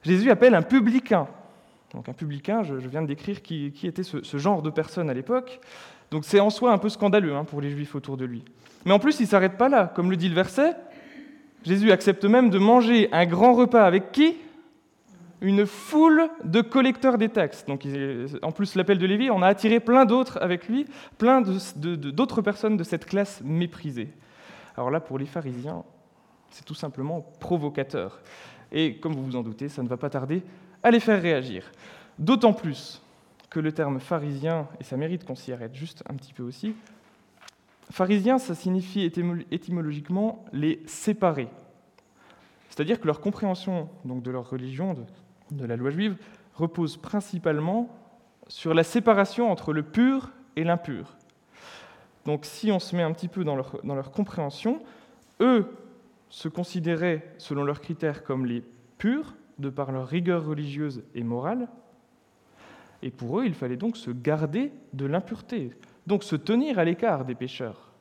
Jésus 0.03 0.31
appelle 0.31 0.55
un 0.55 0.63
publicain. 0.63 1.29
Donc 1.95 2.09
un 2.09 2.13
publicain, 2.13 2.63
je, 2.63 2.75
viens 2.75 3.03
de 3.03 3.07
décrire 3.07 3.43
qui, 3.43 3.73
était 3.83 4.03
ce, 4.03 4.37
genre 4.37 4.63
de 4.63 4.71
personne 4.71 5.09
à 5.09 5.15
l'époque. 5.15 5.61
Donc 6.11 6.25
c'est 6.25 6.41
en 6.41 6.51
soi 6.51 6.73
un 6.73 6.79
peu 6.79 6.89
scandaleux 6.89 7.35
hein, 7.35 7.45
pour 7.45 7.61
les 7.61 7.71
juifs 7.71 7.95
autour 7.95 8.17
de 8.17 8.25
lui. 8.25 8.45
Mais 8.85 8.93
en 8.93 8.99
plus, 8.99 9.21
il 9.21 9.25
ne 9.25 9.29
s'arrête 9.29 9.57
pas 9.57 9.69
là. 9.69 9.91
Comme 9.95 10.11
le 10.11 10.17
dit 10.17 10.29
le 10.29 10.35
verset, 10.35 10.77
Jésus 11.65 11.91
accepte 11.91 12.25
même 12.25 12.51
de 12.51 12.59
manger 12.59 13.09
un 13.13 13.27
grand 13.27 13.55
repas 13.55 13.85
avec 13.85 14.13
qui? 14.13 14.37
Une 15.40 15.67
foule 15.67 16.29
de 16.44 16.61
collecteurs 16.61 17.19
des 17.19 17.29
taxes. 17.29 17.64
Donc, 17.67 17.87
en 18.43 18.52
plus, 18.52 18.75
l'appel 18.75 18.99
de 18.99 19.06
Lévi, 19.06 19.31
on 19.31 19.43
a 19.43 19.46
attiré 19.46 19.81
plein 19.81 20.05
d'autres 20.05 20.38
avec 20.40 20.69
lui, 20.69 20.87
plein 21.17 21.43
d'autres 21.43 22.43
personnes 22.43 22.76
de 22.76 22.85
cette 22.85 23.06
classe 23.06 23.40
méprisée. 23.44 24.09
Alors 24.76 24.90
là, 24.90 25.00
pour 25.00 25.18
les 25.18 25.26
pharisiens, 25.26 25.85
c'est 26.50 26.64
tout 26.64 26.75
simplement 26.75 27.23
provocateur. 27.40 28.21
Et 28.73 28.97
comme 28.99 29.14
vous 29.14 29.25
vous 29.25 29.37
en 29.37 29.42
doutez, 29.42 29.68
ça 29.68 29.83
ne 29.83 29.88
va 29.88 29.97
pas 29.97 30.11
tarder 30.11 30.42
à 30.83 30.90
les 30.90 31.00
faire 31.00 31.21
réagir. 31.21 31.71
D'autant 32.18 32.52
plus 32.52 33.02
que 33.50 33.61
le 33.61 33.73
terme 33.73 34.00
pharisien, 34.00 34.68
et 34.80 34.85
ça 34.85 34.97
mérite 34.97 35.25
qu'on 35.25 35.35
s'y 35.35 35.52
arrête 35.52 35.75
juste 35.75 36.02
un 36.09 36.14
petit 36.14 36.33
peu 36.33 36.42
aussi, 36.42 36.75
pharisien, 37.90 38.38
ça 38.38 38.54
signifie 38.54 39.11
étymologiquement 39.50 40.45
les 40.52 40.83
séparer. 40.87 41.49
C'est-à-dire 42.68 43.00
que 43.00 43.07
leur 43.07 43.21
compréhension 43.21 43.88
donc, 44.04 44.23
de 44.23 44.30
leur 44.30 44.50
religion, 44.50 44.95
de 45.50 45.64
la 45.64 45.76
loi 45.76 45.90
juive 45.90 46.17
repose 46.55 46.97
principalement 46.97 47.88
sur 48.49 48.75
la 48.75 48.83
séparation 48.83 49.50
entre 49.50 49.73
le 49.73 49.83
pur 49.83 50.31
et 50.57 50.64
l'impur. 50.64 51.17
Donc 52.25 52.45
si 52.45 52.73
on 52.73 52.78
se 52.78 52.97
met 52.97 53.02
un 53.02 53.12
petit 53.12 53.28
peu 53.28 53.45
dans 53.45 53.57
leur, 53.57 54.11
compréhension, 54.11 54.83
eux 55.40 55.67
se 56.28 56.49
considéraient, 56.49 57.33
selon 57.38 57.64
leurs 57.64 57.81
critères, 57.81 58.25
comme 58.25 58.45
les 58.45 58.62
purs, 58.99 59.35
de 59.59 59.71
par 59.71 59.93
leur 59.93 60.07
rigueur 60.07 60.45
religieuse 60.45 61.02
et 61.14 61.23
morale, 61.23 61.69
et 63.02 63.11
pour 63.11 63.40
eux, 63.40 63.47
il 63.47 63.55
fallait 63.55 63.76
donc 63.76 63.97
se 63.97 64.11
garder 64.11 64.73
de 64.93 65.07
l'impureté, 65.07 65.71
donc 66.07 66.25
se 66.25 66.37
tenir 66.37 66.78
à 66.78 66.85
l'écart 66.85 67.25
des 67.25 67.35
pécheurs, 67.35 67.93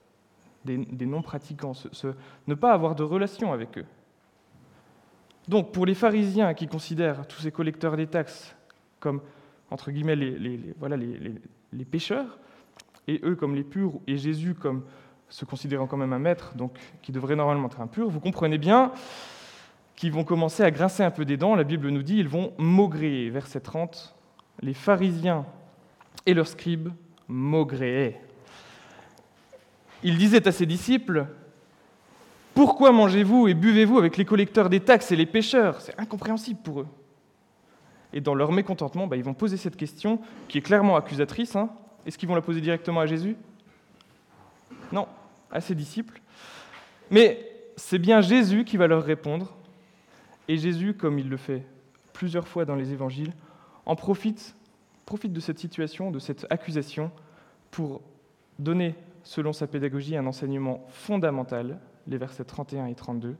des, 0.66 1.06
non-pratiquants, 1.06 1.74
ne 2.48 2.54
pas 2.56 2.74
avoir 2.74 2.96
de 2.96 3.04
relation 3.04 3.54
avec 3.54 3.78
eux. 3.78 3.86
Donc 5.48 5.72
pour 5.72 5.86
les 5.86 5.94
pharisiens 5.94 6.54
qui 6.54 6.68
considèrent 6.68 7.26
tous 7.28 7.42
ces 7.42 7.52
collecteurs 7.52 7.96
des 7.96 8.08
taxes 8.08 8.56
comme, 9.00 9.22
entre 9.72 9.92
guillemets, 9.92 10.16
les, 10.16 11.86
pécheurs, 11.90 12.40
et 13.08 13.22
eux 13.24 13.36
comme 13.36 13.56
les 13.56 13.64
purs, 13.64 13.94
et 14.08 14.18
Jésus 14.18 14.54
comme 14.54 14.84
se 15.30 15.46
considérant 15.46 15.88
quand 15.88 15.98
même 15.98 16.14
un 16.14 16.20
maître, 16.20 16.56
donc 16.56 16.78
qui 17.02 17.12
devrait 17.12 17.36
normalement 17.36 17.68
être 17.68 17.82
impur, 17.82 18.10
vous 18.10 18.20
comprenez 18.20 18.58
bien 18.58 18.92
qu'ils 19.96 20.12
vont 20.12 20.24
commencer 20.24 20.64
à 20.64 20.72
grincer 20.72 21.04
un 21.04 21.12
peu 21.12 21.26
des 21.26 21.38
dents. 21.38 21.56
La 21.56 21.64
Bible 21.64 21.90
nous 21.90 22.04
dit 22.04 22.18
ils 22.18 22.28
vont 22.28 22.54
maugréer. 22.58 23.30
Verset 23.30 23.62
30, 23.62 24.16
les 24.62 24.74
pharisiens 24.74 25.46
et 26.26 26.34
leurs 26.34 26.48
scribes 26.48 26.90
maugréaient. 27.28 28.22
Ils 30.04 30.18
disaient 30.18 30.48
à 30.48 30.52
ses 30.52 30.66
disciples 30.66 31.28
pourquoi 32.58 32.92
mangez-vous 32.92 33.48
et 33.48 33.54
buvez-vous 33.54 34.00
avec 34.00 34.18
les 34.18 34.26
collecteurs 34.26 34.68
des 34.68 34.80
taxes 34.80 35.12
et 35.12 35.16
les 35.16 35.28
pêcheurs? 35.28 35.80
C'est 35.80 35.94
incompréhensible 36.00 36.60
pour 36.60 36.80
eux. 36.80 36.88
Et 38.14 38.20
dans 38.20 38.34
leur 38.34 38.52
mécontentement, 38.52 39.06
bah, 39.06 39.16
ils 39.16 39.24
vont 39.24 39.36
poser 39.36 39.58
cette 39.58 39.76
question 39.76 40.20
qui 40.48 40.58
est 40.58 40.62
clairement 40.62 40.96
accusatrice. 40.96 41.56
Hein. 41.56 41.70
Est-ce 42.08 42.18
qu'ils 42.18 42.28
vont 42.28 42.34
la 42.34 42.42
poser 42.42 42.60
directement 42.60 43.00
à 43.00 43.06
Jésus? 43.06 43.38
Non, 44.92 45.08
à 45.52 45.62
ses 45.62 45.76
disciples. 45.76 46.20
Mais 47.12 47.48
c'est 47.76 48.00
bien 48.00 48.22
Jésus 48.22 48.66
qui 48.66 48.76
va 48.76 48.88
leur 48.88 49.04
répondre. 49.04 49.56
Et 50.48 50.58
Jésus, 50.58 50.96
comme 50.96 51.20
il 51.20 51.30
le 51.30 51.38
fait 51.38 51.62
plusieurs 52.12 52.48
fois 52.48 52.66
dans 52.66 52.76
les 52.76 52.92
évangiles, 52.92 53.34
en 53.86 53.96
profite, 53.96 54.56
profite 55.06 55.32
de 55.32 55.40
cette 55.40 55.60
situation, 55.60 56.10
de 56.10 56.18
cette 56.18 56.48
accusation, 56.50 57.12
pour 57.70 58.02
donner, 58.58 58.96
selon 59.22 59.54
sa 59.54 59.68
pédagogie, 59.68 60.18
un 60.18 60.26
enseignement 60.26 60.88
fondamental, 60.90 61.78
les 62.08 62.18
versets 62.18 62.46
31 62.46 62.88
et 62.88 62.96
32. 62.96 63.36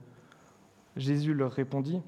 Jésus 0.96 1.34
leur 1.34 1.52
répondit, 1.52 2.00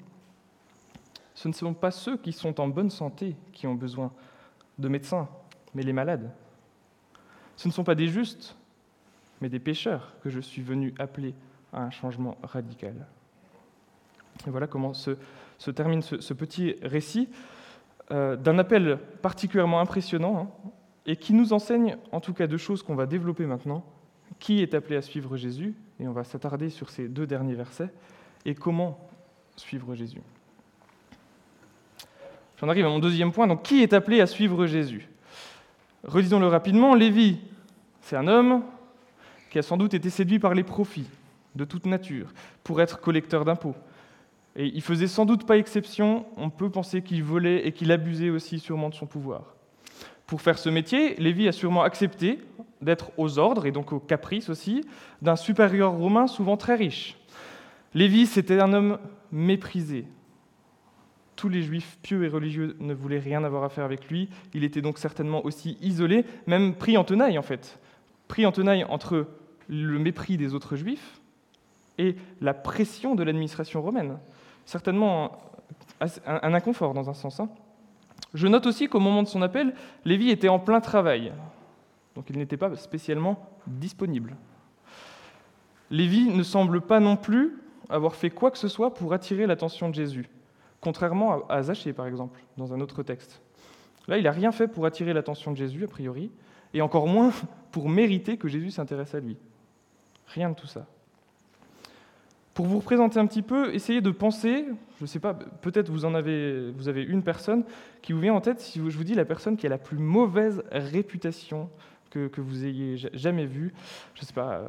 Ce 1.33 1.47
ne 1.47 1.53
sont 1.53 1.73
pas 1.73 1.91
ceux 1.91 2.17
qui 2.17 2.33
sont 2.33 2.59
en 2.59 2.67
bonne 2.67 2.89
santé 2.89 3.35
qui 3.53 3.67
ont 3.67 3.75
besoin 3.75 4.11
de 4.77 4.87
médecins, 4.87 5.27
mais 5.73 5.83
les 5.83 5.93
malades. 5.93 6.31
Ce 7.55 7.67
ne 7.67 7.73
sont 7.73 7.83
pas 7.83 7.95
des 7.95 8.07
justes, 8.07 8.55
mais 9.39 9.49
des 9.49 9.59
pécheurs 9.59 10.15
que 10.21 10.29
je 10.29 10.39
suis 10.39 10.61
venu 10.61 10.93
appeler 10.99 11.33
à 11.73 11.81
un 11.81 11.89
changement 11.89 12.37
radical. 12.43 13.07
Et 14.47 14.49
voilà 14.49 14.67
comment 14.67 14.93
se, 14.93 15.11
termine 15.73 16.01
ce, 16.01 16.33
petit 16.33 16.75
récit 16.81 17.29
euh, 18.11 18.35
d'un 18.35 18.57
appel 18.59 18.99
particulièrement 19.21 19.79
impressionnant 19.79 20.37
hein, 20.37 20.69
et 21.05 21.15
qui 21.15 21.33
nous 21.33 21.53
enseigne 21.53 21.97
en 22.11 22.19
tout 22.19 22.33
cas 22.33 22.47
deux 22.47 22.57
choses 22.57 22.83
qu'on 22.83 22.95
va 22.95 23.05
développer 23.05 23.45
maintenant. 23.45 23.83
Qui 24.39 24.61
est 24.61 24.73
appelé 24.73 24.95
à 24.95 25.01
suivre 25.01 25.37
Jésus 25.37 25.73
Et 25.99 26.07
on 26.07 26.13
va 26.13 26.23
s'attarder 26.23 26.69
sur 26.69 26.89
ces 26.89 27.07
deux 27.07 27.27
derniers 27.27 27.55
versets. 27.55 27.89
Et 28.45 28.55
comment 28.55 29.09
suivre 29.55 29.95
Jésus 29.95 30.21
J'en 32.59 32.69
arrive 32.69 32.85
à 32.85 32.89
mon 32.89 32.99
deuxième 32.99 33.31
point. 33.31 33.47
Donc, 33.47 33.63
qui 33.63 33.81
est 33.81 33.93
appelé 33.93 34.21
à 34.21 34.27
suivre 34.27 34.67
Jésus? 34.67 35.07
Redisons-le 36.03 36.47
rapidement. 36.47 36.95
Lévi, 36.95 37.39
c'est 38.01 38.15
un 38.15 38.27
homme 38.27 38.63
qui 39.49 39.59
a 39.59 39.63
sans 39.63 39.77
doute 39.77 39.93
été 39.93 40.09
séduit 40.09 40.39
par 40.39 40.53
les 40.53 40.63
profits 40.63 41.07
de 41.55 41.65
toute 41.65 41.85
nature 41.85 42.33
pour 42.63 42.81
être 42.81 42.99
collecteur 42.99 43.45
d'impôts. 43.45 43.75
Et 44.55 44.65
il 44.65 44.81
faisait 44.81 45.07
sans 45.07 45.25
doute 45.25 45.45
pas 45.45 45.57
exception, 45.57 46.25
on 46.37 46.49
peut 46.49 46.69
penser 46.69 47.01
qu'il 47.01 47.23
volait 47.23 47.65
et 47.65 47.71
qu'il 47.71 47.91
abusait 47.91 48.29
aussi 48.29 48.59
sûrement 48.59 48.89
de 48.89 48.95
son 48.95 49.05
pouvoir. 49.05 49.55
Pour 50.31 50.41
faire 50.41 50.57
ce 50.57 50.69
métier, 50.69 51.15
Lévi 51.15 51.49
a 51.49 51.51
sûrement 51.51 51.83
accepté 51.83 52.39
d'être 52.81 53.11
aux 53.17 53.37
ordres, 53.37 53.65
et 53.65 53.73
donc 53.73 53.91
aux 53.91 53.99
caprices 53.99 54.47
aussi, 54.47 54.85
d'un 55.21 55.35
supérieur 55.35 55.91
romain 55.91 56.25
souvent 56.25 56.55
très 56.55 56.75
riche. 56.75 57.17
Lévi, 57.93 58.25
c'était 58.25 58.61
un 58.61 58.71
homme 58.71 58.97
méprisé. 59.33 60.05
Tous 61.35 61.49
les 61.49 61.61
juifs 61.61 61.97
pieux 62.01 62.23
et 62.23 62.29
religieux 62.29 62.77
ne 62.79 62.93
voulaient 62.93 63.19
rien 63.19 63.43
avoir 63.43 63.65
à 63.65 63.67
faire 63.67 63.83
avec 63.83 64.09
lui. 64.09 64.29
Il 64.53 64.63
était 64.63 64.79
donc 64.79 64.99
certainement 64.99 65.45
aussi 65.45 65.77
isolé, 65.81 66.23
même 66.47 66.75
pris 66.75 66.97
en 66.97 67.03
tenaille 67.03 67.37
en 67.37 67.43
fait. 67.43 67.77
Pris 68.29 68.45
en 68.45 68.53
tenaille 68.53 68.85
entre 68.85 69.27
le 69.67 69.99
mépris 69.99 70.37
des 70.37 70.53
autres 70.53 70.77
juifs 70.77 71.19
et 71.97 72.15
la 72.39 72.53
pression 72.53 73.15
de 73.15 73.23
l'administration 73.23 73.81
romaine. 73.81 74.17
Certainement 74.63 75.41
un, 75.99 76.53
inconfort 76.53 76.93
dans 76.93 77.09
un 77.09 77.13
sens. 77.13 77.41
Hein. 77.41 77.49
Je 78.33 78.47
note 78.47 78.65
aussi 78.65 78.87
qu'au 78.87 78.99
moment 78.99 79.23
de 79.23 79.27
son 79.27 79.41
appel, 79.41 79.73
Lévi 80.05 80.29
était 80.29 80.49
en 80.49 80.59
plein 80.59 80.79
travail, 80.79 81.33
donc 82.15 82.29
il 82.29 82.37
n'était 82.37 82.57
pas 82.57 82.75
spécialement 82.75 83.49
disponible. 83.67 84.35
Lévi 85.89 86.29
ne 86.29 86.43
semble 86.43 86.81
pas 86.81 86.99
non 86.99 87.17
plus 87.17 87.57
avoir 87.89 88.15
fait 88.15 88.29
quoi 88.29 88.51
que 88.51 88.57
ce 88.57 88.69
soit 88.69 88.93
pour 88.93 89.13
attirer 89.13 89.45
l'attention 89.45 89.89
de 89.89 89.95
Jésus, 89.95 90.29
contrairement 90.79 91.45
à 91.47 91.61
Zachée 91.63 91.91
par 91.91 92.07
exemple, 92.07 92.41
dans 92.57 92.73
un 92.73 92.79
autre 92.79 93.03
texte. 93.03 93.41
Là, 94.07 94.17
il 94.17 94.23
n'a 94.23 94.31
rien 94.31 94.51
fait 94.51 94.67
pour 94.67 94.85
attirer 94.85 95.13
l'attention 95.13 95.51
de 95.51 95.57
Jésus, 95.57 95.83
a 95.83 95.87
priori, 95.87 96.31
et 96.73 96.81
encore 96.81 97.07
moins 97.07 97.31
pour 97.71 97.89
mériter 97.89 98.37
que 98.37 98.47
Jésus 98.47 98.71
s'intéresse 98.71 99.13
à 99.13 99.19
lui. 99.19 99.37
Rien 100.27 100.49
de 100.49 100.55
tout 100.55 100.67
ça. 100.67 100.87
Pour 102.53 102.65
vous 102.65 102.79
représenter 102.79 103.17
un 103.17 103.25
petit 103.27 103.41
peu, 103.41 103.73
essayez 103.73 104.01
de 104.01 104.11
penser, 104.11 104.65
je 104.97 105.03
ne 105.03 105.07
sais 105.07 105.19
pas, 105.19 105.33
peut-être 105.33 105.89
vous 105.89 106.03
en 106.03 106.13
avez, 106.13 106.71
vous 106.71 106.89
avez 106.89 107.03
une 107.03 107.23
personne 107.23 107.63
qui 108.01 108.11
vous 108.11 108.19
vient 108.19 108.33
en 108.33 108.41
tête 108.41 108.59
si 108.59 108.79
je 108.79 108.97
vous 108.97 109.03
dis 109.03 109.15
la 109.15 109.25
personne 109.25 109.55
qui 109.55 109.65
a 109.65 109.69
la 109.69 109.77
plus 109.77 109.97
mauvaise 109.97 110.61
réputation 110.71 111.69
que, 112.11 112.41
vous 112.41 112.65
ayez 112.65 112.97
jamais 113.13 113.45
vue, 113.45 113.73
je 114.15 114.21
ne 114.21 114.25
sais 114.25 114.33
pas, 114.33 114.55
euh, 114.55 114.67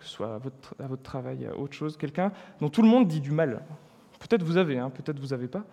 que 0.00 0.04
ce 0.04 0.10
soit 0.10 0.34
à 0.34 0.38
votre, 0.38 0.74
à 0.82 0.86
votre 0.88 1.02
travail, 1.02 1.46
à 1.46 1.56
autre 1.56 1.74
chose, 1.74 1.96
quelqu'un 1.96 2.32
dont 2.60 2.68
tout 2.68 2.82
le 2.82 2.88
monde 2.88 3.06
dit 3.06 3.20
du 3.20 3.30
mal. 3.30 3.62
Peut-être 4.18 4.42
vous 4.42 4.56
avez, 4.56 4.78
hein, 4.78 4.90
peut-être 4.90 5.18
vous 5.18 5.28
n'avez 5.28 5.46
pas. 5.46 5.64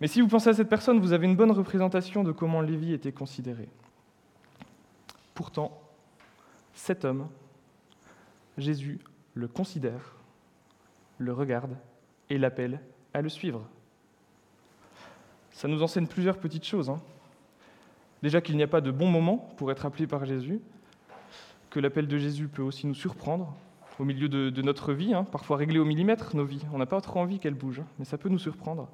Mais 0.00 0.08
si 0.08 0.20
vous 0.20 0.28
pensez 0.28 0.48
à 0.48 0.54
cette 0.54 0.68
personne, 0.68 0.98
vous 0.98 1.12
avez 1.12 1.26
une 1.26 1.36
bonne 1.36 1.52
représentation 1.52 2.24
de 2.24 2.32
comment 2.32 2.60
Lévi 2.60 2.92
était 2.92 3.12
considéré. 3.12 3.68
Pourtant, 5.34 5.80
cet 6.72 7.04
homme, 7.04 7.28
Jésus 8.58 8.98
le 9.34 9.48
considère 9.48 10.16
le 11.18 11.32
regarde 11.32 11.76
et 12.30 12.38
l'appelle 12.38 12.80
à 13.14 13.22
le 13.22 13.28
suivre. 13.28 13.66
Ça 15.50 15.68
nous 15.68 15.82
enseigne 15.82 16.06
plusieurs 16.06 16.38
petites 16.38 16.64
choses. 16.64 16.90
Hein. 16.90 17.00
Déjà 18.22 18.40
qu'il 18.40 18.56
n'y 18.56 18.62
a 18.62 18.68
pas 18.68 18.80
de 18.80 18.90
bon 18.90 19.08
moment 19.08 19.52
pour 19.56 19.70
être 19.70 19.84
appelé 19.84 20.06
par 20.06 20.24
Jésus, 20.24 20.60
que 21.70 21.80
l'appel 21.80 22.06
de 22.06 22.18
Jésus 22.18 22.48
peut 22.48 22.62
aussi 22.62 22.86
nous 22.86 22.94
surprendre 22.94 23.54
au 23.98 24.04
milieu 24.04 24.28
de, 24.28 24.62
notre 24.62 24.92
vie, 24.92 25.14
hein, 25.14 25.24
parfois 25.24 25.56
réglée 25.56 25.78
au 25.78 25.84
millimètre, 25.84 26.34
nos 26.34 26.44
vies. 26.44 26.64
On 26.72 26.78
n'a 26.78 26.86
pas 26.86 27.00
trop 27.00 27.20
envie 27.20 27.38
qu'elle 27.38 27.54
bouge, 27.54 27.80
hein, 27.80 27.86
mais 27.98 28.04
ça 28.04 28.18
peut 28.18 28.28
nous 28.28 28.38
surprendre. 28.38 28.88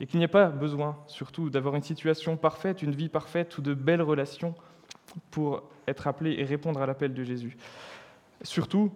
Et 0.00 0.06
qu'il 0.06 0.18
n'y 0.18 0.24
a 0.24 0.28
pas 0.28 0.48
besoin, 0.48 0.96
surtout, 1.06 1.50
d'avoir 1.50 1.74
une 1.74 1.82
situation 1.82 2.36
parfaite, 2.36 2.82
une 2.82 2.92
vie 2.92 3.08
parfaite 3.08 3.56
ou 3.58 3.62
de 3.62 3.74
belles 3.74 4.02
relations 4.02 4.54
pour 5.30 5.62
être 5.86 6.06
appelé 6.06 6.36
et 6.38 6.44
répondre 6.44 6.80
à 6.80 6.86
l'appel 6.86 7.14
de 7.14 7.24
Jésus. 7.24 7.56
Surtout, 8.42 8.92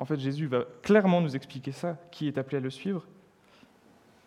en 0.00 0.04
fait, 0.04 0.18
Jésus 0.18 0.46
va 0.46 0.64
clairement 0.82 1.20
nous 1.20 1.36
expliquer 1.36 1.72
ça, 1.72 1.96
qui 2.10 2.28
est 2.28 2.38
appelé 2.38 2.58
à 2.58 2.60
le 2.60 2.70
suivre. 2.70 3.06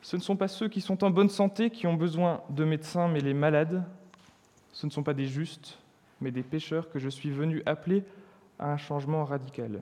Ce 0.02 0.16
ne 0.16 0.22
sont 0.22 0.36
pas 0.36 0.48
ceux 0.48 0.68
qui 0.68 0.82
sont 0.82 1.04
en 1.04 1.10
bonne 1.10 1.30
santé 1.30 1.70
qui 1.70 1.88
ont 1.88 1.94
besoin 1.94 2.42
de 2.50 2.66
médecins, 2.66 3.08
mais 3.08 3.20
les 3.20 3.34
malades. 3.34 3.84
Ce 4.74 4.86
ne 4.86 4.92
sont 4.92 5.04
pas 5.04 5.14
des 5.14 5.28
justes, 5.28 5.78
mais 6.20 6.32
des 6.32 6.44
pécheurs 6.44 6.90
que 6.90 7.00
je 7.00 7.10
suis 7.10 7.30
venu 7.30 7.62
appeler 7.66 8.04
à 8.58 8.72
un 8.72 8.78
changement 8.78 9.26
radical. 9.26 9.82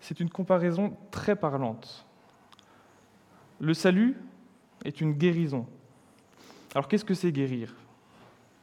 C'est 0.00 0.20
une 0.20 0.30
comparaison 0.30 0.96
très 1.10 1.36
parlante. 1.36 2.06
Le 3.60 3.74
salut 3.74 4.16
est 4.84 5.00
une 5.00 5.12
guérison. 5.12 5.66
Alors 6.74 6.88
qu'est-ce 6.88 7.04
que 7.04 7.14
c'est 7.14 7.32
guérir? 7.32 7.74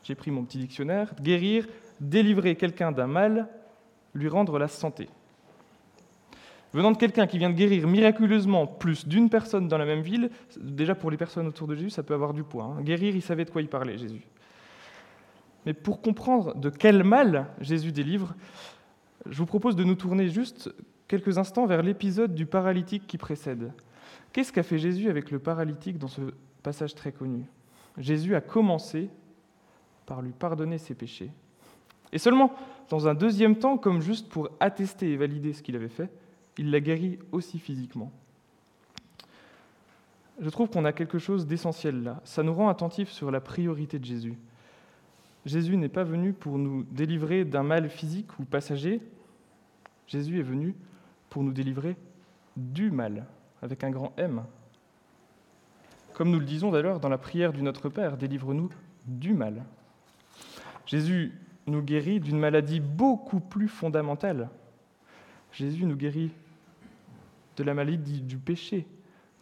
J'ai 0.03 0.15
pris 0.15 0.31
mon 0.31 0.43
petit 0.43 0.57
dictionnaire. 0.57 1.13
Guérir, 1.21 1.67
délivrer 1.99 2.55
quelqu'un 2.55 2.91
d'un 2.91 3.07
mal 3.07 3.49
lui 4.15 4.27
rendre 4.27 4.57
la 4.57 4.67
santé. 4.67 5.09
Venant 6.73 6.91
de 6.91 6.97
quelqu'un 6.97 7.27
qui 7.27 7.37
vient 7.37 7.49
de 7.49 7.55
guérir 7.55 7.87
miraculeusement 7.87 8.67
plus 8.67 9.07
d'une 9.07 9.29
personne 9.29 9.67
dans 9.67 9.77
la 9.77 9.85
même 9.85 10.01
ville, 10.01 10.29
déjà 10.59 10.95
pour 10.95 11.11
les 11.11 11.17
personnes 11.17 11.47
autour 11.47 11.67
de 11.67 11.75
Jésus, 11.75 11.89
ça 11.89 12.03
peut 12.03 12.13
avoir 12.13 12.33
du 12.33 12.43
poids. 12.43 12.65
Hein. 12.65 12.81
Guérir, 12.81 13.15
il 13.15 13.21
savait 13.21 13.45
de 13.45 13.49
quoi 13.49 13.61
il 13.61 13.69
parlait, 13.69 13.97
Jésus. 13.97 14.23
Mais 15.65 15.73
pour 15.73 16.01
comprendre 16.01 16.55
de 16.55 16.69
quel 16.69 17.03
mal 17.03 17.47
Jésus 17.61 17.91
délivre, 17.91 18.35
je 19.25 19.37
vous 19.37 19.45
propose 19.45 19.75
de 19.75 19.83
nous 19.83 19.95
tourner 19.95 20.27
juste 20.27 20.73
quelques 21.07 21.37
instants 21.37 21.65
vers 21.65 21.81
l'épisode 21.81 22.35
du 22.35 22.45
paralytique 22.45 23.07
qui 23.07 23.17
précède. 23.17 23.71
Qu'est-ce 24.33 24.51
qu'a 24.51 24.63
fait 24.63 24.77
Jésus 24.77 25.09
avec 25.09 25.31
le 25.31 25.39
paralytique 25.39 25.97
dans 25.97 26.07
ce 26.07 26.21
passage 26.61 26.93
très 26.93 27.11
connu? 27.11 27.45
Jésus 27.97 28.35
a 28.35 28.41
commencé 28.41 29.09
par 30.05 30.21
lui 30.21 30.33
pardonner 30.33 30.77
ses 30.77 30.93
péchés 30.93 31.31
et 32.11 32.17
seulement 32.17 32.53
dans 32.89 33.07
un 33.07 33.13
deuxième 33.13 33.57
temps, 33.57 33.77
comme 33.77 34.01
juste 34.01 34.29
pour 34.29 34.49
attester 34.59 35.11
et 35.11 35.17
valider 35.17 35.53
ce 35.53 35.63
qu'il 35.63 35.75
avait 35.75 35.89
fait, 35.89 36.09
il 36.57 36.71
l'a 36.71 36.79
guéri 36.79 37.19
aussi 37.31 37.59
physiquement. 37.59 38.11
Je 40.39 40.49
trouve 40.49 40.69
qu'on 40.69 40.85
a 40.85 40.91
quelque 40.91 41.17
chose 41.17 41.47
d'essentiel 41.47 42.03
là. 42.03 42.21
Ça 42.25 42.43
nous 42.43 42.53
rend 42.53 42.69
attentifs 42.69 43.09
sur 43.09 43.31
la 43.31 43.39
priorité 43.39 43.99
de 43.99 44.05
Jésus. 44.05 44.37
Jésus 45.45 45.77
n'est 45.77 45.89
pas 45.89 46.03
venu 46.03 46.33
pour 46.33 46.57
nous 46.57 46.83
délivrer 46.91 47.45
d'un 47.45 47.63
mal 47.63 47.89
physique 47.89 48.37
ou 48.39 48.45
passager. 48.45 49.01
Jésus 50.07 50.39
est 50.39 50.43
venu 50.43 50.75
pour 51.29 51.43
nous 51.43 51.53
délivrer 51.53 51.95
du 52.57 52.91
mal, 52.91 53.25
avec 53.61 53.83
un 53.83 53.91
grand 53.91 54.13
M. 54.17 54.43
Comme 56.13 56.31
nous 56.31 56.39
le 56.39 56.45
disons 56.45 56.71
d'ailleurs 56.71 56.99
dans 56.99 57.09
la 57.09 57.17
prière 57.17 57.53
du 57.53 57.61
Notre 57.61 57.89
Père, 57.89 58.17
délivre-nous 58.17 58.69
du 59.05 59.33
mal. 59.33 59.63
Jésus 60.85 61.33
nous 61.67 61.81
guérit 61.81 62.19
d'une 62.19 62.39
maladie 62.39 62.79
beaucoup 62.79 63.39
plus 63.39 63.67
fondamentale. 63.67 64.49
Jésus 65.51 65.85
nous 65.85 65.95
guérit 65.95 66.31
de 67.57 67.63
la 67.63 67.73
maladie 67.73 68.21
du 68.21 68.37
péché, 68.37 68.85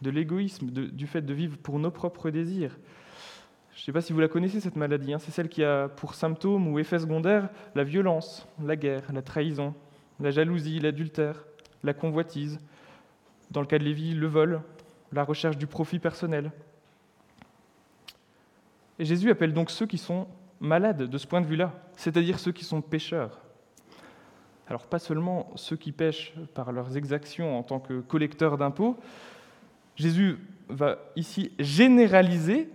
de 0.01 0.09
l'égoïsme, 0.09 0.69
du 0.69 1.07
fait 1.07 1.21
de 1.21 1.33
vivre 1.33 1.57
pour 1.57 1.79
nos 1.79 1.91
propres 1.91 2.29
désirs. 2.29 2.77
Je 3.73 3.81
ne 3.81 3.83
sais 3.85 3.91
pas 3.91 4.01
si 4.01 4.13
vous 4.13 4.19
la 4.19 4.27
connaissez, 4.27 4.59
cette 4.59 4.75
maladie. 4.75 5.13
Hein. 5.13 5.19
C'est 5.19 5.31
celle 5.31 5.49
qui 5.49 5.63
a 5.63 5.89
pour 5.89 6.13
symptômes 6.13 6.67
ou 6.67 6.77
effets 6.77 6.99
secondaires 6.99 7.49
la 7.73 7.83
violence, 7.83 8.47
la 8.63 8.75
guerre, 8.75 9.11
la 9.11 9.23
trahison, 9.23 9.73
la 10.19 10.29
jalousie, 10.29 10.79
l'adultère, 10.79 11.43
la 11.83 11.93
convoitise, 11.93 12.59
dans 13.49 13.61
le 13.61 13.67
cas 13.67 13.79
de 13.79 13.83
Lévi, 13.83 14.13
le 14.13 14.27
vol, 14.27 14.61
la 15.11 15.23
recherche 15.23 15.57
du 15.57 15.67
profit 15.67 15.99
personnel. 15.99 16.51
Et 18.99 19.05
Jésus 19.05 19.31
appelle 19.31 19.53
donc 19.53 19.71
ceux 19.71 19.87
qui 19.87 19.97
sont 19.97 20.27
malades 20.59 21.03
de 21.03 21.17
ce 21.17 21.27
point 21.27 21.41
de 21.41 21.45
vue-là, 21.45 21.73
c'est-à-dire 21.95 22.39
ceux 22.39 22.51
qui 22.51 22.63
sont 22.63 22.81
pécheurs. 22.81 23.39
Alors 24.67 24.87
pas 24.87 24.99
seulement 24.99 25.51
ceux 25.55 25.75
qui 25.75 25.91
pêchent 25.91 26.33
par 26.53 26.71
leurs 26.71 26.97
exactions 26.97 27.57
en 27.57 27.63
tant 27.63 27.79
que 27.79 27.99
collecteurs 28.01 28.57
d'impôts, 28.57 28.97
Jésus 29.95 30.37
va 30.69 30.97
ici 31.15 31.51
généraliser, 31.59 32.69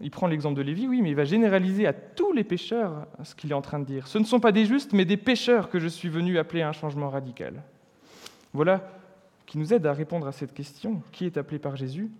il 0.00 0.10
prend 0.10 0.26
l'exemple 0.26 0.56
de 0.56 0.62
Lévi, 0.62 0.88
oui, 0.88 1.02
mais 1.02 1.10
il 1.10 1.16
va 1.16 1.24
généraliser 1.24 1.86
à 1.86 1.92
tous 1.92 2.32
les 2.32 2.44
pécheurs 2.44 3.06
ce 3.22 3.34
qu'il 3.34 3.50
est 3.50 3.54
en 3.54 3.62
train 3.62 3.78
de 3.78 3.84
dire. 3.84 4.08
Ce 4.08 4.18
ne 4.18 4.24
sont 4.24 4.40
pas 4.40 4.52
des 4.52 4.64
justes, 4.64 4.92
mais 4.92 5.04
des 5.04 5.16
pécheurs 5.16 5.68
que 5.68 5.78
je 5.78 5.88
suis 5.88 6.08
venu 6.08 6.38
appeler 6.38 6.62
à 6.62 6.68
un 6.68 6.72
changement 6.72 7.10
radical. 7.10 7.62
Voilà 8.52 8.82
qui 9.52 9.58
nous 9.58 9.74
aide 9.74 9.84
à 9.84 9.92
répondre 9.92 10.26
à 10.26 10.32
cette 10.32 10.54
question. 10.54 11.02
Qui 11.12 11.26
est 11.26 11.36
appelé 11.36 11.58
par 11.58 11.76
Jésus? 11.76 12.10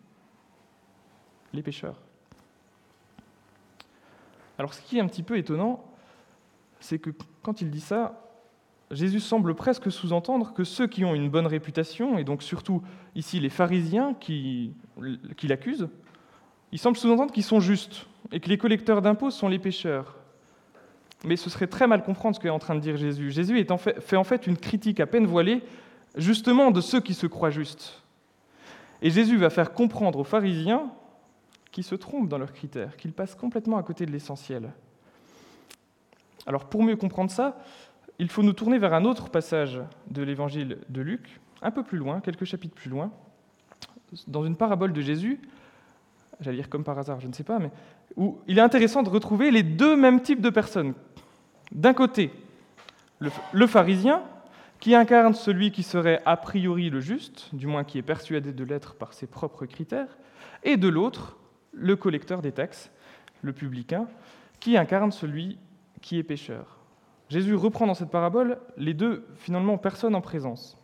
Les 1.55 1.63
pécheurs. 1.63 1.99
Alors 4.59 4.75
ce 4.75 4.81
qui 4.83 4.99
est 4.99 5.01
un 5.01 5.07
petit 5.07 5.23
peu 5.23 5.37
étonnant, 5.37 5.85
c'est 6.81 6.99
que 6.99 7.11
quand 7.43 7.61
il 7.61 7.71
dit 7.71 7.81
ça, 7.81 8.23
Jésus 8.91 9.21
semble 9.21 9.55
presque 9.55 9.91
sous-entendre 9.91 10.53
que 10.53 10.65
ceux 10.65 10.87
qui 10.87 11.05
ont 11.05 11.15
une 11.15 11.31
bonne 11.31 11.47
réputation, 11.47 12.19
et 12.19 12.25
donc 12.25 12.43
surtout 12.43 12.83
ici 13.15 13.41
les 13.41 13.49
pharisiens 13.49 14.15
qui, 14.15 14.75
l'accusent, 15.43 15.89
il 16.73 16.79
semble 16.79 16.97
sous-entendre 16.97 17.33
qu'ils 17.33 17.45
sont 17.45 17.61
justes 17.61 18.07
et 18.33 18.41
que 18.41 18.49
les 18.49 18.59
collecteurs 18.59 19.01
d'impôts 19.01 19.31
sont 19.31 19.49
les 19.49 19.59
pécheurs. 19.59 20.17
Mais 21.25 21.37
ce 21.37 21.49
serait 21.49 21.69
très 21.69 21.87
mal 21.87 22.03
comprendre 22.03 22.37
ce 22.37 22.41
qu'est 22.41 22.51
en 22.51 22.59
train 22.59 22.75
de 22.75 22.81
dire 22.81 22.97
Jésus. 22.97 23.31
Jésus 23.31 23.59
est 23.59 24.01
fait 24.01 24.17
en 24.17 24.25
fait 24.25 24.47
une 24.47 24.57
critique 24.57 25.01
à 25.01 25.07
peine 25.07 25.27
voilée 25.27 25.63
justement 26.17 26.71
de 26.71 26.81
ceux 26.81 27.01
qui 27.01 27.15
se 27.15 27.27
croient 27.27 27.51
justes. 27.51 28.03
Et 29.01 29.11
Jésus 29.11 29.37
va 29.37 29.51
faire 29.51 29.73
comprendre 29.73 30.19
aux 30.19 30.25
pharisiens 30.25 30.91
qu'ils 31.73 31.85
se 31.85 31.95
trompent 31.95 32.29
dans 32.29 32.39
leurs 32.39 32.53
critères, 32.53 32.97
qu'ils 32.97 33.13
passent 33.13 33.35
complètement 33.35 33.79
à 33.79 33.83
côté 33.83 34.07
de 34.07 34.13
l'essentiel. 34.13 34.71
Alors 36.47 36.67
pour 36.67 36.83
mieux 36.83 36.97
comprendre 36.97 37.31
ça, 37.31 37.59
il 38.19 38.29
faut 38.29 38.43
nous 38.43 38.53
tourner 38.53 38.79
vers 38.79 38.95
un 38.95 39.05
autre 39.05 39.31
passage 39.31 39.81
de 40.11 40.23
l'évangile 40.23 40.79
de 40.89 41.01
Luc, 41.01 41.41
un 41.63 41.71
peu 41.71 41.83
plus 41.83 41.99
loin, 41.99 42.21
quelques 42.21 42.45
chapitres 42.45 42.75
plus 42.75 42.91
loin, 42.91 43.11
dans 44.29 44.45
une 44.45 44.57
parabole 44.57 44.93
de 44.93 45.01
Jésus, 45.01 45.41
j'allais 46.41 46.59
dire 46.59 46.69
comme 46.69 46.85
par 46.85 46.99
hasard, 46.99 47.21
je 47.21 47.27
ne 47.27 47.33
sais 47.33 47.45
pas, 47.45 47.59
mais 47.59 47.71
où 48.17 48.39
il 48.47 48.59
est 48.59 48.63
intéressant 48.63 49.03
de 49.03 49.09
retrouver 49.09 49.51
les 49.51 49.63
deux 49.63 49.97
mêmes 49.97 50.21
types 50.21 50.43
de 50.43 50.51
personnes. 50.51 50.93
D'un 51.73 51.95
côté, 51.95 52.31
le, 53.19 53.31
le 53.53 53.67
pharisien, 53.67 54.23
qui 54.81 54.97
incarne 54.97 55.33
celui 55.33 55.71
qui 55.71 55.85
serait 55.85 56.21
a 56.27 56.37
priori 56.37 56.91
le 56.91 57.01
juste, 57.01 57.49
du 57.55 57.69
moins 57.69 57.85
qui 57.85 57.99
est 57.99 58.03
persuadé 58.03 58.53
de 58.53 58.65
l'être 58.65 58.95
par 58.95 59.15
ses 59.15 59.29
propres 59.29 59.65
critères, 59.65 60.19
et 60.65 60.77
de 60.77 60.89
l'autre, 60.89 61.39
le 61.73 61.97
collecteur 61.97 62.43
des 62.43 62.53
taxes, 62.53 62.91
le 63.43 63.53
publicain, 63.53 64.09
qui 64.61 64.77
incarne 64.77 65.11
celui 65.11 65.59
qui 66.01 66.19
est 66.19 66.23
pécheur. 66.23 66.79
Jésus 67.29 67.55
reprend 67.55 67.87
dans 67.87 67.95
cette 67.95 68.11
parabole 68.11 68.59
les 68.77 68.95
deux, 68.95 69.25
finalement, 69.37 69.79
personnes 69.79 70.15
en 70.15 70.21
présence. 70.21 70.77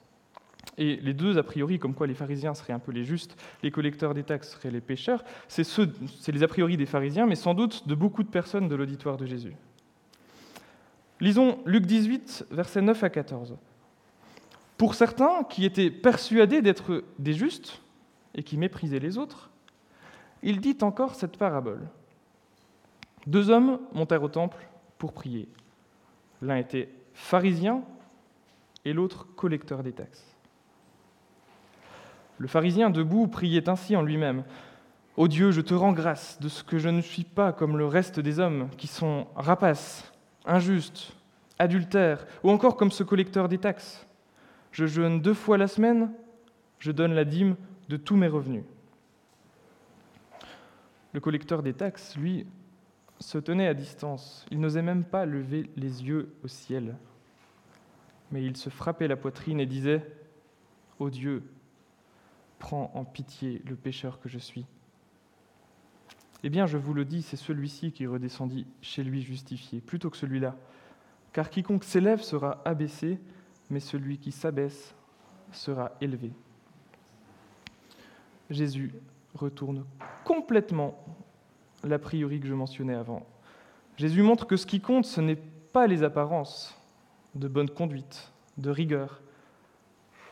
Et 0.77 0.97
les 0.97 1.13
deux, 1.13 1.39
a 1.39 1.43
priori, 1.43 1.79
comme 1.79 1.95
quoi 1.95 2.07
les 2.07 2.15
pharisiens 2.15 2.55
seraient 2.55 2.73
un 2.73 2.79
peu 2.79 2.93
les 2.93 3.05
justes, 3.05 3.37
les 3.63 3.71
collecteurs 3.71 4.15
des 4.15 4.23
taxes 4.23 4.53
seraient 4.53 4.71
les 4.71 4.81
pécheurs, 4.81 5.25
c'est, 5.49 5.65
c'est 5.65 6.33
les 6.33 6.43
a 6.43 6.49
priori 6.49 6.77
des 6.77 6.87
pharisiens, 6.87 7.27
mais 7.27 7.35
sans 7.35 7.55
doute 7.55 7.87
de 7.89 7.95
beaucoup 7.95 8.23
de 8.23 8.29
personnes 8.29 8.69
de 8.69 8.77
l'auditoire 8.77 9.17
de 9.17 9.27
Jésus. 9.27 9.55
Lisons 11.21 11.59
Luc 11.67 11.85
18, 11.85 12.47
versets 12.51 12.81
9 12.81 13.03
à 13.03 13.11
14. 13.11 13.57
Pour 14.77 14.95
certains 14.95 15.43
qui 15.51 15.65
étaient 15.65 15.91
persuadés 15.91 16.63
d'être 16.63 17.05
des 17.19 17.33
justes 17.33 17.81
et 18.35 18.45
qui 18.45 18.57
méprisaient 18.57 19.01
les 19.01 19.19
autres, 19.19 19.51
il 20.43 20.61
dit 20.61 20.77
encore 20.83 21.15
cette 21.15 21.37
parabole. 21.37 21.89
Deux 23.27 23.51
hommes 23.51 23.81
montèrent 23.93 24.23
au 24.23 24.29
temple 24.29 24.69
pour 24.97 25.13
prier. 25.13 25.49
L'un 26.41 26.57
était 26.57 26.89
pharisien 27.13 27.83
et 28.85 28.93
l'autre 28.93 29.27
collecteur 29.35 29.83
des 29.83 29.93
taxes. 29.93 30.25
Le 32.39 32.47
pharisien 32.47 32.91
debout 32.91 33.27
priait 33.27 33.69
ainsi 33.69 33.97
en 33.97 34.03
lui-même. 34.03 34.45
Ô 35.17 35.27
Dieu, 35.27 35.51
je 35.51 35.61
te 35.61 35.75
rends 35.75 35.93
grâce 35.93 36.39
de 36.41 36.49
ce 36.49 36.63
que 36.63 36.79
je 36.79 36.89
ne 36.89 37.01
suis 37.01 37.25
pas 37.25 37.53
comme 37.53 37.77
le 37.77 37.87
reste 37.87 38.21
des 38.21 38.39
hommes 38.39 38.69
qui 38.77 38.87
sont 38.87 39.27
rapaces, 39.35 40.13
injustes, 40.47 41.17
adultères, 41.59 42.25
ou 42.45 42.51
encore 42.51 42.77
comme 42.77 42.93
ce 42.93 43.03
collecteur 43.03 43.49
des 43.49 43.59
taxes. 43.59 44.07
Je 44.71 44.87
jeûne 44.87 45.21
deux 45.21 45.35
fois 45.35 45.59
la 45.59 45.67
semaine, 45.67 46.13
je 46.79 46.93
donne 46.93 47.15
la 47.15 47.25
dîme 47.25 47.57
de 47.89 47.97
tous 47.97 48.17
mes 48.17 48.29
revenus. 48.29 48.63
Le 51.13 51.21
collecteur 51.21 51.63
des 51.63 51.73
taxes, 51.73 52.17
lui, 52.17 52.47
se 53.21 53.39
tenait 53.39 53.67
à 53.67 53.75
distance. 53.75 54.47
Il 54.51 54.61
n'osait 54.61 54.83
même 54.83 55.05
pas 55.05 55.27
lever 55.27 55.71
les 55.77 56.05
yeux 56.05 56.35
au 56.45 56.49
ciel. 56.49 56.97
Mais 58.31 58.45
il 58.45 58.57
se 58.57 58.71
frappait 58.71 59.09
la 59.09 59.17
poitrine 59.17 59.61
et 59.61 59.67
disait 59.67 60.07
Ô 60.99 61.11
Dieu, 61.11 61.43
prends 62.59 62.91
en 62.95 63.05
pitié 63.05 63.63
le 63.67 63.77
pécheur 63.77 64.21
que 64.21 64.29
je 64.29 64.39
suis. 64.39 64.67
Eh 66.45 66.51
bien, 66.51 66.67
je 66.67 66.79
vous 66.79 66.95
le 66.95 67.05
dis, 67.05 67.23
c'est 67.23 67.37
celui-ci 67.37 67.91
qui 67.91 68.07
redescendit 68.07 68.67
chez 68.81 69.03
lui 69.03 69.23
justifié, 69.23 69.81
plutôt 69.81 70.11
que 70.11 70.17
celui-là. 70.17 70.57
Car 71.33 71.51
quiconque 71.51 71.85
s'élève 71.85 72.23
sera 72.23 72.63
abaissé, 72.65 73.19
mais 73.71 73.81
celui 73.81 74.19
qui 74.19 74.31
s'abaisse 74.31 74.95
sera 75.51 75.93
élevé. 76.01 76.33
Jésus 78.51 78.93
retourne 79.35 79.85
complètement 80.25 81.05
l'a 81.85 81.99
priori 81.99 82.41
que 82.41 82.47
je 82.47 82.55
mentionnais 82.55 82.95
avant. 82.95 83.27
Jésus 83.97 84.23
montre 84.23 84.47
que 84.47 84.57
ce 84.57 84.67
qui 84.67 84.81
compte, 84.81 85.07
ce 85.07 85.21
n'est 85.21 85.37
pas 85.73 85.87
les 85.87 86.03
apparences 86.03 86.77
de 87.35 87.49
bonne 87.49 87.71
conduite, 87.71 88.33
de 88.57 88.71
rigueur. 88.71 89.21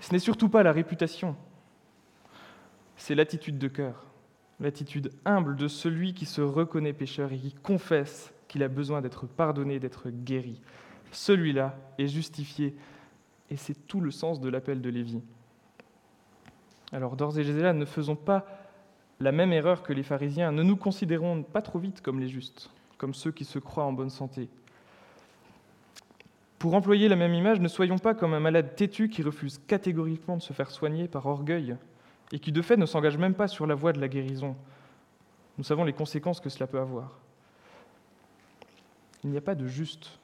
Ce 0.00 0.12
n'est 0.12 0.18
surtout 0.18 0.48
pas 0.48 0.62
la 0.62 0.72
réputation. 0.72 1.36
C'est 2.96 3.14
l'attitude 3.14 3.58
de 3.58 3.68
cœur, 3.68 4.06
l'attitude 4.60 5.12
humble 5.24 5.56
de 5.56 5.68
celui 5.68 6.14
qui 6.14 6.26
se 6.26 6.40
reconnaît 6.40 6.92
pécheur 6.92 7.32
et 7.32 7.38
qui 7.38 7.52
confesse 7.52 8.32
qu'il 8.48 8.62
a 8.62 8.68
besoin 8.68 9.00
d'être 9.00 9.26
pardonné, 9.26 9.78
d'être 9.78 10.08
guéri. 10.10 10.60
Celui-là 11.12 11.76
est 11.98 12.08
justifié 12.08 12.74
et 13.50 13.56
c'est 13.56 13.86
tout 13.86 14.00
le 14.00 14.10
sens 14.10 14.40
de 14.40 14.48
l'appel 14.48 14.80
de 14.80 14.90
Lévi. 14.90 15.20
Alors 16.92 17.16
d'ores 17.16 17.38
et 17.38 17.44
déjà, 17.44 17.72
ne 17.72 17.84
faisons 17.84 18.16
pas 18.16 18.46
la 19.20 19.32
même 19.32 19.52
erreur 19.52 19.82
que 19.82 19.92
les 19.92 20.02
pharisiens. 20.02 20.52
Ne 20.52 20.62
nous 20.62 20.76
considérons 20.76 21.42
pas 21.42 21.62
trop 21.62 21.78
vite 21.78 22.00
comme 22.00 22.20
les 22.20 22.28
justes, 22.28 22.70
comme 22.98 23.14
ceux 23.14 23.32
qui 23.32 23.44
se 23.44 23.58
croient 23.58 23.84
en 23.84 23.92
bonne 23.92 24.10
santé. 24.10 24.48
Pour 26.58 26.74
employer 26.74 27.08
la 27.08 27.16
même 27.16 27.34
image, 27.34 27.60
ne 27.60 27.68
soyons 27.68 27.98
pas 27.98 28.14
comme 28.14 28.34
un 28.34 28.40
malade 28.40 28.74
têtu 28.76 29.08
qui 29.08 29.22
refuse 29.22 29.60
catégoriquement 29.66 30.36
de 30.36 30.42
se 30.42 30.52
faire 30.52 30.70
soigner 30.70 31.06
par 31.06 31.26
orgueil 31.26 31.76
et 32.32 32.38
qui 32.38 32.50
de 32.50 32.62
fait 32.62 32.76
ne 32.76 32.86
s'engage 32.86 33.18
même 33.18 33.34
pas 33.34 33.48
sur 33.48 33.66
la 33.66 33.74
voie 33.74 33.92
de 33.92 34.00
la 34.00 34.08
guérison. 34.08 34.56
Nous 35.58 35.64
savons 35.64 35.84
les 35.84 35.92
conséquences 35.92 36.40
que 36.40 36.48
cela 36.48 36.66
peut 36.66 36.80
avoir. 36.80 37.18
Il 39.22 39.30
n'y 39.30 39.36
a 39.36 39.42
pas 39.42 39.54
de 39.54 39.66
juste. 39.66 40.18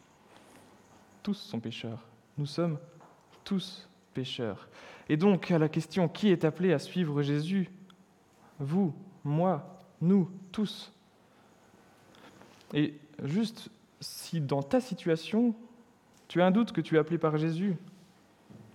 Tous 1.23 1.35
sont 1.35 1.61
pécheurs. 1.61 2.03
Nous 2.39 2.47
sommes 2.47 2.79
tous 3.45 3.89
pécheurs. 4.15 4.69
Et 5.09 5.17
donc, 5.17 5.51
à 5.51 5.59
la 5.59 5.69
question 5.69 6.09
qui 6.09 6.31
est 6.31 6.45
appelé 6.45 6.73
à 6.73 6.79
suivre 6.79 7.23
Jésus? 7.23 7.71
Vous, 8.59 8.95
moi, 9.25 9.79
nous, 10.01 10.31
tous. 10.51 10.93
Et 12.75 12.99
juste, 13.23 13.71
si 14.01 14.41
dans 14.41 14.63
ta 14.63 14.81
situation, 14.81 15.55
tu 16.29 16.41
as 16.41 16.47
un 16.47 16.51
doute 16.51 16.73
que 16.73 16.81
tu 16.81 16.97
es 16.97 16.99
appelé 16.99 17.19
par 17.19 17.37
Jésus, 17.37 17.77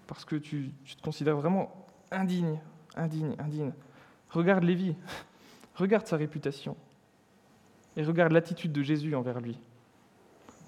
parce 0.07 0.25
que 0.25 0.35
tu, 0.35 0.71
te 0.85 1.01
considères 1.01 1.37
vraiment 1.37 1.85
indigne, 2.11 2.59
indigne, 2.95 3.35
indigne, 3.39 3.73
regarde 4.29 4.63
Lévi, 4.63 4.95
regarde 5.75 6.07
sa 6.07 6.17
réputation, 6.17 6.77
et 7.95 8.03
regarde 8.03 8.31
l'attitude 8.31 8.71
de 8.71 8.83
Jésus 8.83 9.15
envers 9.15 9.41
lui. 9.41 9.57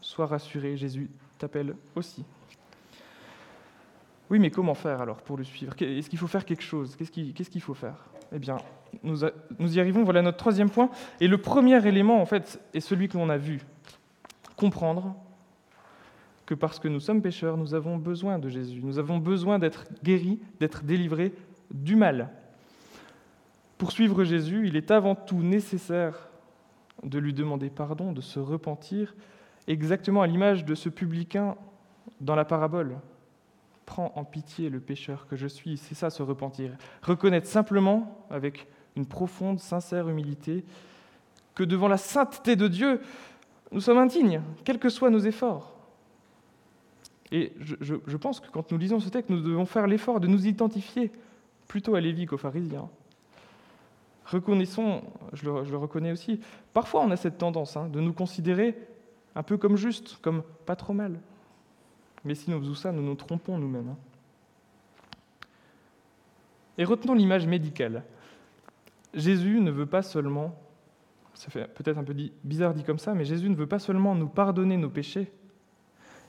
Sois 0.01 0.25
rassuré, 0.25 0.77
Jésus 0.77 1.09
t'appelle 1.37 1.75
aussi. 1.95 2.25
Oui, 4.29 4.39
mais 4.39 4.51
comment 4.51 4.75
faire 4.75 5.01
alors 5.01 5.21
pour 5.21 5.37
le 5.37 5.43
suivre? 5.43 5.73
Est-ce 5.79 6.09
qu'il 6.09 6.19
faut 6.19 6.27
faire 6.27 6.45
quelque 6.45 6.63
chose? 6.63 6.95
Qu'est-ce 6.95 7.49
qu'il 7.49 7.61
faut 7.61 7.73
faire? 7.73 8.05
Eh 8.33 8.39
bien, 8.39 8.57
nous, 9.03 9.23
y 9.23 9.79
arrivons. 9.79 10.03
Voilà 10.03 10.21
notre 10.21 10.37
troisième 10.37 10.69
point. 10.69 10.89
Et 11.19 11.27
le 11.27 11.37
premier 11.37 11.85
élément, 11.87 12.21
en 12.21 12.25
fait, 12.25 12.61
est 12.73 12.79
celui 12.79 13.07
que 13.07 13.17
l'on 13.17 13.29
a 13.29 13.37
vu. 13.37 13.61
Comprendre 14.55 15.15
que 16.45 16.53
parce 16.53 16.79
que 16.79 16.87
nous 16.87 16.99
sommes 16.99 17.21
pécheurs, 17.21 17.57
nous 17.57 17.73
avons 17.75 17.97
besoin 17.97 18.39
de 18.39 18.49
Jésus. 18.49 18.81
Nous 18.83 18.99
avons 18.99 19.17
besoin 19.19 19.59
d'être 19.59 19.85
guéris, 20.03 20.39
d'être 20.59 20.83
délivrés 20.83 21.33
du 21.71 21.95
mal. 21.95 22.29
Pour 23.77 23.91
suivre 23.91 24.23
Jésus, 24.23 24.67
il 24.67 24.75
est 24.75 24.91
avant 24.91 25.15
tout 25.15 25.41
nécessaire 25.41 26.29
de 27.03 27.19
lui 27.19 27.33
demander 27.33 27.69
pardon, 27.69 28.11
de 28.11 28.21
se 28.21 28.39
repentir, 28.39 29.15
exactement 29.67 30.21
à 30.21 30.27
l'image 30.27 30.65
de 30.65 30.75
ce 30.75 30.89
publicain 30.89 31.55
dans 32.19 32.35
la 32.35 32.43
parabole 32.43 32.97
prends 33.89 34.13
en 34.15 34.23
pitié 34.23 34.69
le 34.69 34.79
pécheur 34.79 35.25
que 35.25 35.35
je 35.35 35.47
suis. 35.47 35.77
C'est 35.77 35.95
ça, 35.95 36.11
se 36.11 36.21
repentir. 36.21 36.77
Reconnaître 37.01 37.47
simplement, 37.47 38.23
avec 38.29 38.67
une 38.95 39.07
profonde, 39.07 39.59
sincère 39.59 40.07
humilité, 40.07 40.63
que 41.55 41.63
devant 41.63 41.87
la 41.87 41.97
sainteté 41.97 42.55
de 42.55 42.67
Dieu, 42.67 43.01
Nous 43.71 43.81
sommes 43.81 43.97
indignes, 43.99 44.41
quels 44.63 44.79
que 44.79 44.89
soient 44.89 45.11
nos 45.11 45.19
efforts. 45.19 45.75
Et 47.31 47.53
je, 47.59 48.17
pense 48.17 48.39
que 48.39 48.49
quand 48.49 48.71
nous 48.71 48.79
lisons 48.79 48.99
ce 48.99 49.09
texte, 49.09 49.29
nous 49.29 49.41
devons 49.41 49.65
faire 49.65 49.85
l'effort 49.85 50.19
de 50.19 50.27
nous 50.27 50.47
identifier 50.47 51.11
plutôt 51.67 51.93
à 51.93 52.01
Lévi 52.01 52.25
qu'aux 52.25 52.37
pharisiens. 52.37 52.89
Reconnaissons, 54.25 55.03
je 55.33 55.45
le, 55.45 55.77
reconnais 55.77 56.11
aussi, 56.11 56.39
parfois 56.73 57.01
on 57.01 57.11
a 57.11 57.15
cette 57.15 57.37
tendance 57.37 57.77
hein, 57.77 57.89
de 57.89 57.99
nous 57.99 58.13
considérer 58.13 58.75
un 59.35 59.43
peu 59.43 59.57
comme 59.57 59.75
juste, 59.75 60.17
comme 60.21 60.41
pas 60.65 60.75
trop 60.75 60.93
mal. 60.93 61.19
Mais 62.25 62.35
si 62.35 62.49
nous 62.51 62.59
faisons 62.59 62.75
ça, 62.75 62.91
nous 62.91 63.01
nous 63.01 63.15
trompons 63.15 63.57
nous-mêmes. 63.57 63.89
Hein. 63.89 63.97
Et 66.77 66.83
retenons 66.83 67.13
l'image 67.13 67.47
médicale. 67.47 68.03
Jésus 69.13 69.59
ne 69.59 69.71
veut 69.71 69.85
pas 69.85 70.01
seulement, 70.01 70.55
ça 71.33 71.49
fait 71.49 71.67
peut-être 71.73 71.97
un 71.97 72.03
peu 72.03 72.15
bizarre 72.43 72.73
dit 72.73 72.83
comme 72.83 72.99
ça, 72.99 73.13
mais 73.13 73.25
Jésus 73.25 73.49
ne 73.49 73.55
veut 73.55 73.67
pas 73.67 73.79
seulement 73.79 74.15
nous 74.15 74.27
pardonner 74.27 74.77
nos 74.77 74.89
péchés, 74.89 75.31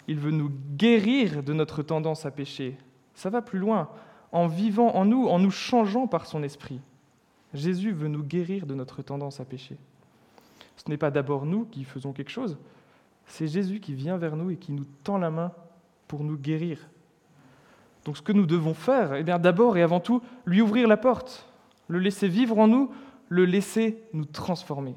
il 0.09 0.19
veut 0.19 0.31
nous 0.31 0.51
guérir 0.77 1.43
de 1.43 1.53
notre 1.53 1.83
tendance 1.83 2.27
à 2.27 2.31
pécher. 2.31 2.77
Ça 3.15 3.31
va 3.31 3.43
plus 3.43 3.59
loin, 3.59 3.91
en 4.33 4.47
vivant 4.47 4.95
en 4.95 5.05
nous, 5.05 5.29
en 5.29 5.39
nous 5.39 5.51
changeant 5.51 6.07
par 6.07 6.27
son 6.27 6.43
esprit. 6.43 6.81
Jésus 7.53 7.93
veut 7.93 8.09
nous 8.09 8.23
guérir 8.23 8.67
de 8.67 8.75
notre 8.75 9.03
tendance 9.03 9.41
à 9.41 9.45
pécher. 9.45 9.77
Ce 10.77 10.89
n'est 10.89 10.97
pas 10.97 11.11
d'abord 11.11 11.45
nous 11.47 11.67
qui 11.67 11.85
faisons 11.85 12.13
quelque 12.13 12.31
chose, 12.31 12.57
c'est 13.27 13.47
Jésus 13.47 13.81
qui 13.81 13.95
vient 13.95 14.17
vers 14.17 14.37
nous 14.37 14.51
et 14.51 14.57
qui 14.57 14.73
nous 14.73 14.87
tend 15.05 15.19
la 15.19 15.31
main 15.31 15.53
pour 16.11 16.25
nous 16.25 16.37
guérir. 16.37 16.89
Donc 18.05 18.17
ce 18.17 18.23
que 18.23 18.33
nous 18.33 18.45
devons 18.45 18.75
faire, 18.75 19.15
eh 19.15 19.23
bien 19.23 19.39
d'abord 19.39 19.77
et 19.77 19.83
avant 19.83 20.01
tout, 20.01 20.23
lui 20.45 20.61
ouvrir 20.61 20.89
la 20.89 20.97
porte, 20.97 21.49
le 21.87 22.01
laisser 22.01 22.27
vivre 22.27 22.59
en 22.59 22.67
nous, 22.67 22.91
le 23.29 23.45
laisser 23.45 24.03
nous 24.13 24.25
transformer. 24.25 24.97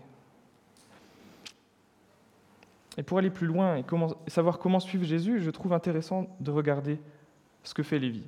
Et 2.98 3.04
pour 3.04 3.20
aller 3.20 3.30
plus 3.30 3.46
loin 3.46 3.76
et, 3.78 3.86
savoir 4.26 4.58
comment 4.58 4.80
suivre 4.80 5.06
Jésus, 5.06 5.40
je 5.40 5.52
trouve 5.52 5.74
intéressant 5.74 6.36
de 6.40 6.50
regarder 6.50 7.00
ce 7.64 7.76
que 7.76 7.84
fait 7.84 8.00
Lévi, 8.00 8.24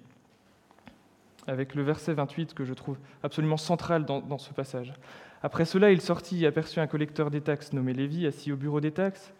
avec 1.47 1.73
le 1.73 1.81
verset 1.81 2.13
28 2.13 2.53
que 2.53 2.65
je 2.65 2.73
trouve 2.75 2.99
absolument 3.23 3.57
central 3.57 4.05
dans, 4.05 4.19
dans 4.21 4.37
ce 4.37 4.53
passage. 4.53 4.93
Après 5.41 5.65
cela, 5.65 5.89
il 5.89 6.01
sortit 6.01 6.43
et 6.43 6.47
aperçut 6.47 6.81
un 6.81 6.87
collecteur 6.87 7.31
des 7.31 7.41
taxes 7.41 7.73
nommé 7.73 7.93
Lévi, 7.93 8.27
assis 8.27 8.51
au 8.51 8.57
bureau 8.57 8.79
des 8.79 8.91
taxes. 8.91 9.33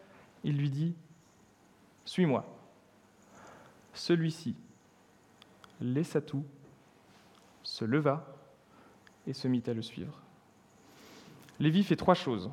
Il 0.44 0.58
lui 0.58 0.72
dit, 0.72 0.96
Suis-moi. 2.06 2.55
Celui-ci 3.96 4.56
laissa 5.82 6.22
tout, 6.22 6.44
se 7.64 7.84
leva 7.84 8.26
et 9.26 9.34
se 9.34 9.48
mit 9.48 9.64
à 9.68 9.74
le 9.74 9.82
suivre. 9.82 10.22
Lévi 11.60 11.84
fait 11.84 11.96
trois 11.96 12.14
choses, 12.14 12.52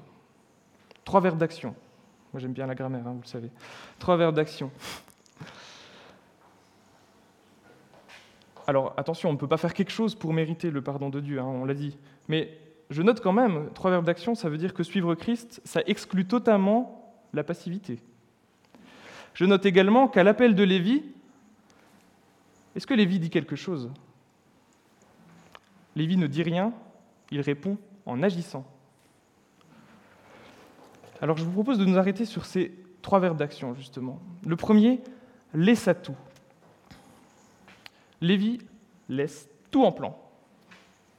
trois 1.05 1.20
verbes 1.20 1.38
d'action. 1.38 1.74
Moi 2.33 2.40
j'aime 2.40 2.52
bien 2.52 2.66
la 2.66 2.74
grammaire, 2.74 3.07
hein, 3.07 3.12
vous 3.12 3.22
le 3.22 3.26
savez. 3.26 3.50
Trois 3.98 4.16
verbes 4.16 4.35
d'action. 4.35 4.70
Alors 8.66 8.94
attention, 8.96 9.28
on 9.28 9.33
ne 9.33 9.38
peut 9.38 9.48
pas 9.48 9.57
faire 9.57 9.74
quelque 9.74 9.90
chose 9.90 10.14
pour 10.14 10.33
mériter 10.33 10.70
le 10.70 10.83
pardon 10.83 11.11
de 11.11 11.20
Dieu, 11.20 11.40
hein, 11.40 11.44
on 11.44 11.64
l'a 11.64 11.74
dit. 11.74 11.98
Mais 12.28 12.57
je 12.90 13.02
note 13.02 13.20
quand 13.20 13.33
même, 13.33 13.70
trois 13.74 13.90
verbes 13.90 14.05
d'action, 14.05 14.35
ça 14.35 14.48
veut 14.48 14.59
dire 14.59 14.72
que 14.72 14.83
suivre 14.83 15.14
Christ, 15.14 15.61
ça 15.64 15.83
exclut 15.87 16.26
totalement 16.26 17.14
la 17.33 17.42
passivité. 17.44 18.00
Je 19.35 19.44
note 19.44 19.66
également 19.66 20.09
qu'à 20.09 20.22
l'appel 20.22 20.55
de 20.55 20.62
Lévi, 20.62 21.02
est-ce 22.74 22.87
que 22.87 22.94
Lévi 22.94 23.18
dit 23.18 23.30
quelque 23.30 23.56
chose? 23.56 23.90
Lévi 25.94 26.16
ne 26.16 26.26
dit 26.26 26.42
rien, 26.42 26.72
il 27.30 27.40
répond 27.40 27.76
en 28.06 28.22
agissant. 28.22 28.64
Alors 31.20 31.37
je 31.37 31.44
vous 31.44 31.52
propose 31.52 31.78
de 31.78 31.85
nous 31.85 31.98
arrêter 31.98 32.24
sur 32.24 32.44
ces 32.46 32.72
trois 33.02 33.20
verbes 33.20 33.37
d'action, 33.37 33.74
justement. 33.74 34.20
Le 34.46 34.56
premier, 34.56 35.00
laissa 35.54 35.94
tout. 35.94 36.16
Lévi 38.20 38.58
laisse 39.08 39.48
tout 39.70 39.85
en 39.85 39.92
plan. 39.92 40.18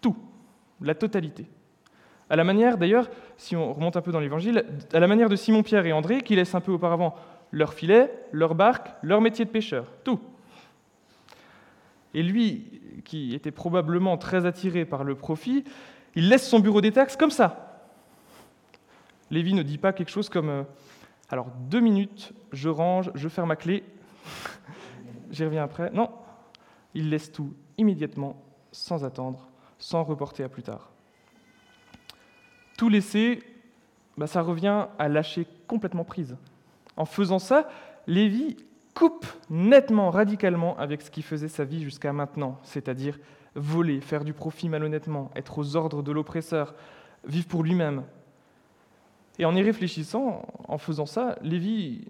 Tout. 0.02 0.16
La 0.82 0.96
totalité. 0.96 1.48
À 2.30 2.36
la 2.36 2.44
manière, 2.44 2.78
d'ailleurs, 2.78 3.10
si 3.38 3.56
on 3.56 3.74
remonte 3.74 3.96
un 3.96 4.02
peu 4.02 4.12
dans 4.12 4.20
l'évangile, 4.20 4.66
à 4.92 5.00
la 5.00 5.08
manière 5.08 5.30
de 5.30 5.36
Simon-Pierre 5.36 5.86
et 5.86 5.94
André, 5.94 6.22
qui 6.22 6.36
laissent 6.36 6.56
un 6.56 6.62
peu 6.62 6.72
auparavant 6.72 7.16
leur 7.52 7.74
filet, 7.74 8.12
leur 8.32 8.56
barque, 8.56 8.90
leur 9.04 9.22
métier 9.22 9.46
de 9.46 9.52
pêcheur. 9.52 9.86
Tout. 10.04 10.20
Et 12.14 12.24
lui, 12.24 12.82
qui 13.06 13.34
était 13.34 13.52
probablement 13.52 14.18
très 14.18 14.46
attiré 14.46 14.86
par 14.86 15.04
le 15.04 15.16
profit, 15.16 15.64
il 16.16 16.30
laisse 16.30 16.48
son 16.48 16.60
bureau 16.60 16.82
des 16.82 16.92
taxes 16.92 17.18
comme 17.18 17.32
ça. 17.32 17.92
Lévi 19.32 19.54
ne 19.54 19.64
dit 19.64 19.78
pas 19.78 19.94
quelque 19.94 20.12
chose 20.12 20.30
comme 20.30 20.50
euh, 20.50 20.64
Alors, 21.30 21.48
deux 21.70 21.80
minutes, 21.80 22.34
je 22.52 22.70
range, 22.70 23.12
je 23.16 23.28
ferme 23.30 23.50
ma 23.50 23.56
clé, 23.56 23.84
j'y 25.32 25.44
reviens 25.44 25.64
après. 25.64 25.90
Non, 25.92 26.12
il 26.94 27.10
laisse 27.10 27.32
tout 27.32 27.54
immédiatement, 27.78 28.42
sans 28.72 29.04
attendre, 29.04 29.48
sans 29.80 30.04
reporter 30.04 30.44
à 30.44 30.50
plus 30.50 30.64
tard. 30.64 30.92
Tout 32.78 32.90
laisser, 32.90 33.42
bah, 34.18 34.28
ça 34.28 34.42
revient 34.42 34.86
à 35.00 35.10
lâcher 35.10 35.48
complètement 35.68 36.04
prise. 36.04 36.38
En 36.96 37.06
faisant 37.06 37.40
ça, 37.40 37.68
Lévi 38.06 38.58
coupe 38.94 39.26
nettement, 39.50 40.10
radicalement 40.10 40.78
avec 40.78 41.02
ce 41.02 41.12
qui 41.12 41.22
faisait 41.22 41.48
sa 41.48 41.64
vie 41.64 41.84
jusqu'à 41.84 42.14
maintenant, 42.14 42.60
c'est-à-dire 42.64 43.20
voler, 43.56 44.02
faire 44.02 44.24
du 44.24 44.34
profit 44.34 44.70
malhonnêtement, 44.70 45.32
être 45.36 45.60
aux 45.60 45.76
ordres 45.76 46.04
de 46.04 46.12
l'oppresseur, 46.12 46.76
vivre 47.26 47.48
pour 47.48 47.64
lui-même. 47.64 48.04
Et 49.40 49.46
en 49.46 49.56
y 49.56 49.62
réfléchissant, 49.62 50.46
en 50.68 50.78
faisant 50.78 51.06
ça, 51.06 51.36
Lévi 51.42 52.08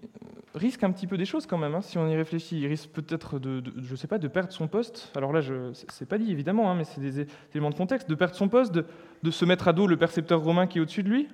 risque 0.54 0.84
un 0.84 0.92
petit 0.92 1.06
peu 1.06 1.16
des 1.16 1.24
choses 1.24 1.46
quand 1.46 1.58
même. 1.58 1.74
Hein, 1.74 1.80
si 1.80 1.98
on 1.98 2.06
y 2.08 2.14
réfléchit, 2.14 2.60
il 2.60 2.66
risque 2.66 2.90
peut-être 2.90 3.38
de, 3.38 3.62
je 3.78 3.96
sais 3.96 4.06
pas, 4.06 4.18
de 4.18 4.28
perdre 4.28 4.52
son 4.52 4.68
poste. 4.68 5.10
Alors 5.16 5.32
là, 5.32 5.40
je, 5.40 5.72
c'est 5.72 6.08
pas 6.08 6.18
dit 6.18 6.30
évidemment, 6.30 6.70
hein, 6.70 6.74
mais 6.74 6.84
c'est 6.84 7.00
des 7.00 7.26
éléments 7.52 7.70
de 7.70 7.74
contexte. 7.74 8.08
De 8.08 8.14
perdre 8.14 8.34
son 8.34 8.48
poste, 8.48 8.72
de, 8.72 8.84
de 9.22 9.30
se 9.30 9.44
mettre 9.44 9.68
à 9.68 9.72
dos 9.72 9.86
le 9.86 9.96
percepteur 9.96 10.42
romain 10.42 10.66
qui 10.66 10.78
est 10.78 10.80
au-dessus 10.80 11.02
de 11.02 11.08
lui, 11.08 11.28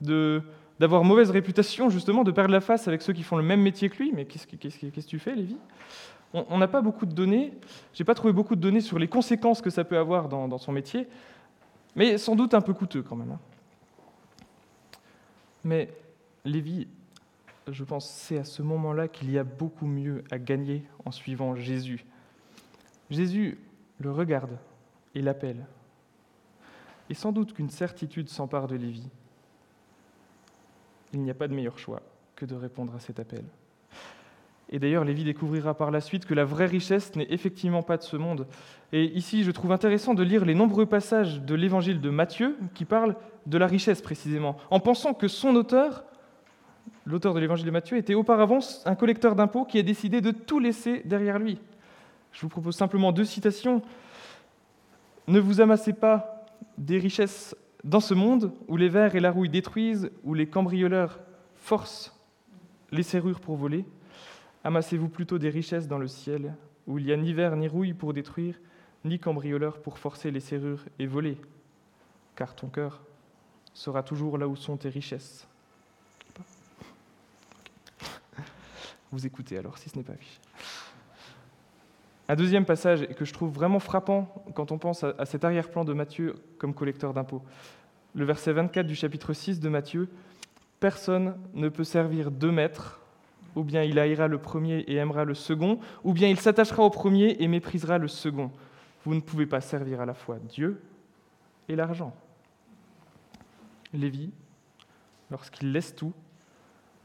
de, 0.00 0.42
d'avoir 0.78 1.04
mauvaise 1.04 1.30
réputation, 1.30 1.88
justement, 1.88 2.24
de 2.24 2.30
perdre 2.30 2.52
la 2.52 2.60
face 2.60 2.86
avec 2.88 3.02
ceux 3.02 3.12
qui 3.12 3.22
font 3.22 3.36
le 3.36 3.42
même 3.42 3.62
métier 3.62 3.88
que 3.88 3.96
lui. 4.02 4.12
Mais 4.12 4.26
qu'est-ce 4.26 4.46
que, 4.46 4.56
que 4.56 5.00
tu 5.00 5.18
fais, 5.18 5.34
Lévi? 5.34 5.56
On 6.32 6.58
n'a 6.58 6.68
pas 6.68 6.82
beaucoup 6.82 7.06
de 7.06 7.14
données. 7.14 7.52
J'ai 7.94 8.04
pas 8.04 8.14
trouvé 8.14 8.32
beaucoup 8.32 8.56
de 8.56 8.60
données 8.60 8.80
sur 8.80 8.98
les 8.98 9.08
conséquences 9.08 9.62
que 9.62 9.70
ça 9.70 9.84
peut 9.84 9.96
avoir 9.96 10.28
dans, 10.28 10.58
son 10.58 10.72
métier, 10.72 11.08
mais 11.94 12.18
sans 12.18 12.36
doute 12.36 12.52
un 12.52 12.60
peu 12.60 12.74
coûteux 12.74 13.02
quand 13.02 13.16
même. 13.16 13.32
Hein. 13.32 13.40
Mais 15.64 15.88
Lévi, 16.44 16.88
je 17.68 17.84
pense, 17.84 18.08
c'est 18.08 18.38
à 18.38 18.44
ce 18.44 18.62
moment-là 18.62 19.08
qu'il 19.08 19.30
y 19.30 19.38
a 19.38 19.44
beaucoup 19.44 19.86
mieux 19.86 20.24
à 20.30 20.38
gagner 20.38 20.84
en 21.04 21.10
suivant 21.10 21.54
Jésus. 21.54 22.04
Jésus 23.08 23.58
le 23.98 24.10
regarde 24.10 24.58
et 25.14 25.22
l'appelle. 25.22 25.64
Et 27.08 27.14
sans 27.14 27.32
doute 27.32 27.54
qu'une 27.54 27.70
certitude 27.70 28.28
s'empare 28.28 28.66
de 28.66 28.76
Lévi 28.76 29.08
il 31.16 31.22
n'y 31.22 31.30
a 31.30 31.34
pas 31.34 31.48
de 31.48 31.54
meilleur 31.54 31.78
choix 31.78 32.02
que 32.34 32.44
de 32.44 32.54
répondre 32.54 32.94
à 32.94 33.00
cet 33.00 33.18
appel. 33.18 33.44
Et 34.68 34.78
d'ailleurs, 34.78 35.04
Lévi 35.04 35.24
découvrira 35.24 35.74
par 35.74 35.90
la 35.90 36.00
suite 36.00 36.26
que 36.26 36.34
la 36.34 36.44
vraie 36.44 36.66
richesse 36.66 37.14
n'est 37.16 37.26
effectivement 37.30 37.82
pas 37.82 37.96
de 37.96 38.02
ce 38.02 38.16
monde. 38.16 38.46
Et 38.92 39.04
ici, 39.16 39.44
je 39.44 39.50
trouve 39.50 39.72
intéressant 39.72 40.12
de 40.12 40.22
lire 40.22 40.44
les 40.44 40.54
nombreux 40.54 40.86
passages 40.86 41.40
de 41.40 41.54
l'évangile 41.54 42.00
de 42.00 42.10
Matthieu 42.10 42.56
qui 42.74 42.84
parlent 42.84 43.16
de 43.46 43.58
la 43.58 43.66
richesse 43.66 44.02
précisément, 44.02 44.56
en 44.70 44.80
pensant 44.80 45.14
que 45.14 45.28
son 45.28 45.54
auteur, 45.54 46.04
l'auteur 47.06 47.32
de 47.32 47.40
l'évangile 47.40 47.64
de 47.64 47.70
Matthieu, 47.70 47.96
était 47.96 48.14
auparavant 48.14 48.58
un 48.84 48.94
collecteur 48.96 49.36
d'impôts 49.36 49.64
qui 49.64 49.78
a 49.78 49.82
décidé 49.82 50.20
de 50.20 50.32
tout 50.32 50.58
laisser 50.58 51.00
derrière 51.04 51.38
lui. 51.38 51.58
Je 52.32 52.42
vous 52.42 52.48
propose 52.48 52.76
simplement 52.76 53.12
deux 53.12 53.24
citations. 53.24 53.80
Ne 55.28 55.38
vous 55.38 55.60
amassez 55.60 55.92
pas 55.92 56.44
des 56.76 56.98
richesses 56.98 57.56
dans 57.86 58.00
ce 58.00 58.14
monde 58.14 58.52
où 58.66 58.76
les 58.76 58.88
vers 58.88 59.14
et 59.14 59.20
la 59.20 59.30
rouille 59.30 59.48
détruisent, 59.48 60.10
où 60.24 60.34
les 60.34 60.48
cambrioleurs 60.48 61.20
forcent 61.54 62.12
les 62.90 63.04
serrures 63.04 63.40
pour 63.40 63.56
voler, 63.56 63.84
amassez-vous 64.64 65.08
plutôt 65.08 65.38
des 65.38 65.50
richesses 65.50 65.86
dans 65.86 65.98
le 65.98 66.08
ciel, 66.08 66.54
où 66.88 66.98
il 66.98 67.06
n'y 67.06 67.12
a 67.12 67.16
ni 67.16 67.32
verre 67.32 67.54
ni 67.54 67.68
rouille 67.68 67.94
pour 67.94 68.12
détruire, 68.12 68.58
ni 69.04 69.20
cambrioleurs 69.20 69.80
pour 69.80 69.98
forcer 69.98 70.32
les 70.32 70.40
serrures 70.40 70.84
et 70.98 71.06
voler, 71.06 71.38
car 72.34 72.56
ton 72.56 72.68
cœur 72.68 73.02
sera 73.72 74.02
toujours 74.02 74.36
là 74.36 74.48
où 74.48 74.56
sont 74.56 74.76
tes 74.76 74.88
richesses. 74.88 75.46
Vous 79.12 79.24
écoutez 79.24 79.58
alors, 79.58 79.78
si 79.78 79.88
ce 79.88 79.96
n'est 79.96 80.02
pas 80.02 80.14
vu. 80.14 80.40
Un 82.28 82.34
deuxième 82.34 82.64
passage 82.64 83.06
que 83.06 83.24
je 83.24 83.32
trouve 83.32 83.52
vraiment 83.52 83.78
frappant 83.78 84.44
quand 84.54 84.72
on 84.72 84.78
pense 84.78 85.04
à 85.04 85.24
cet 85.26 85.44
arrière-plan 85.44 85.84
de 85.84 85.92
Matthieu 85.92 86.34
comme 86.58 86.74
collecteur 86.74 87.14
d'impôts. 87.14 87.42
Le 88.16 88.24
verset 88.24 88.52
24 88.52 88.84
du 88.84 88.96
chapitre 88.96 89.32
6 89.32 89.60
de 89.60 89.68
Matthieu. 89.68 90.08
Personne 90.80 91.36
ne 91.54 91.68
peut 91.68 91.84
servir 91.84 92.32
deux 92.32 92.50
maîtres, 92.50 93.00
ou 93.54 93.62
bien 93.62 93.84
il 93.84 93.98
haïra 94.00 94.26
le 94.26 94.38
premier 94.38 94.80
et 94.88 94.96
aimera 94.96 95.24
le 95.24 95.34
second, 95.34 95.78
ou 96.02 96.12
bien 96.14 96.26
il 96.28 96.40
s'attachera 96.40 96.82
au 96.82 96.90
premier 96.90 97.36
et 97.38 97.46
méprisera 97.46 97.98
le 97.98 98.08
second. 98.08 98.50
Vous 99.04 99.14
ne 99.14 99.20
pouvez 99.20 99.46
pas 99.46 99.60
servir 99.60 100.00
à 100.00 100.06
la 100.06 100.14
fois 100.14 100.38
Dieu 100.40 100.82
et 101.68 101.76
l'argent. 101.76 102.12
Lévi, 103.92 104.32
lorsqu'il 105.30 105.70
laisse 105.70 105.94
tout, 105.94 106.12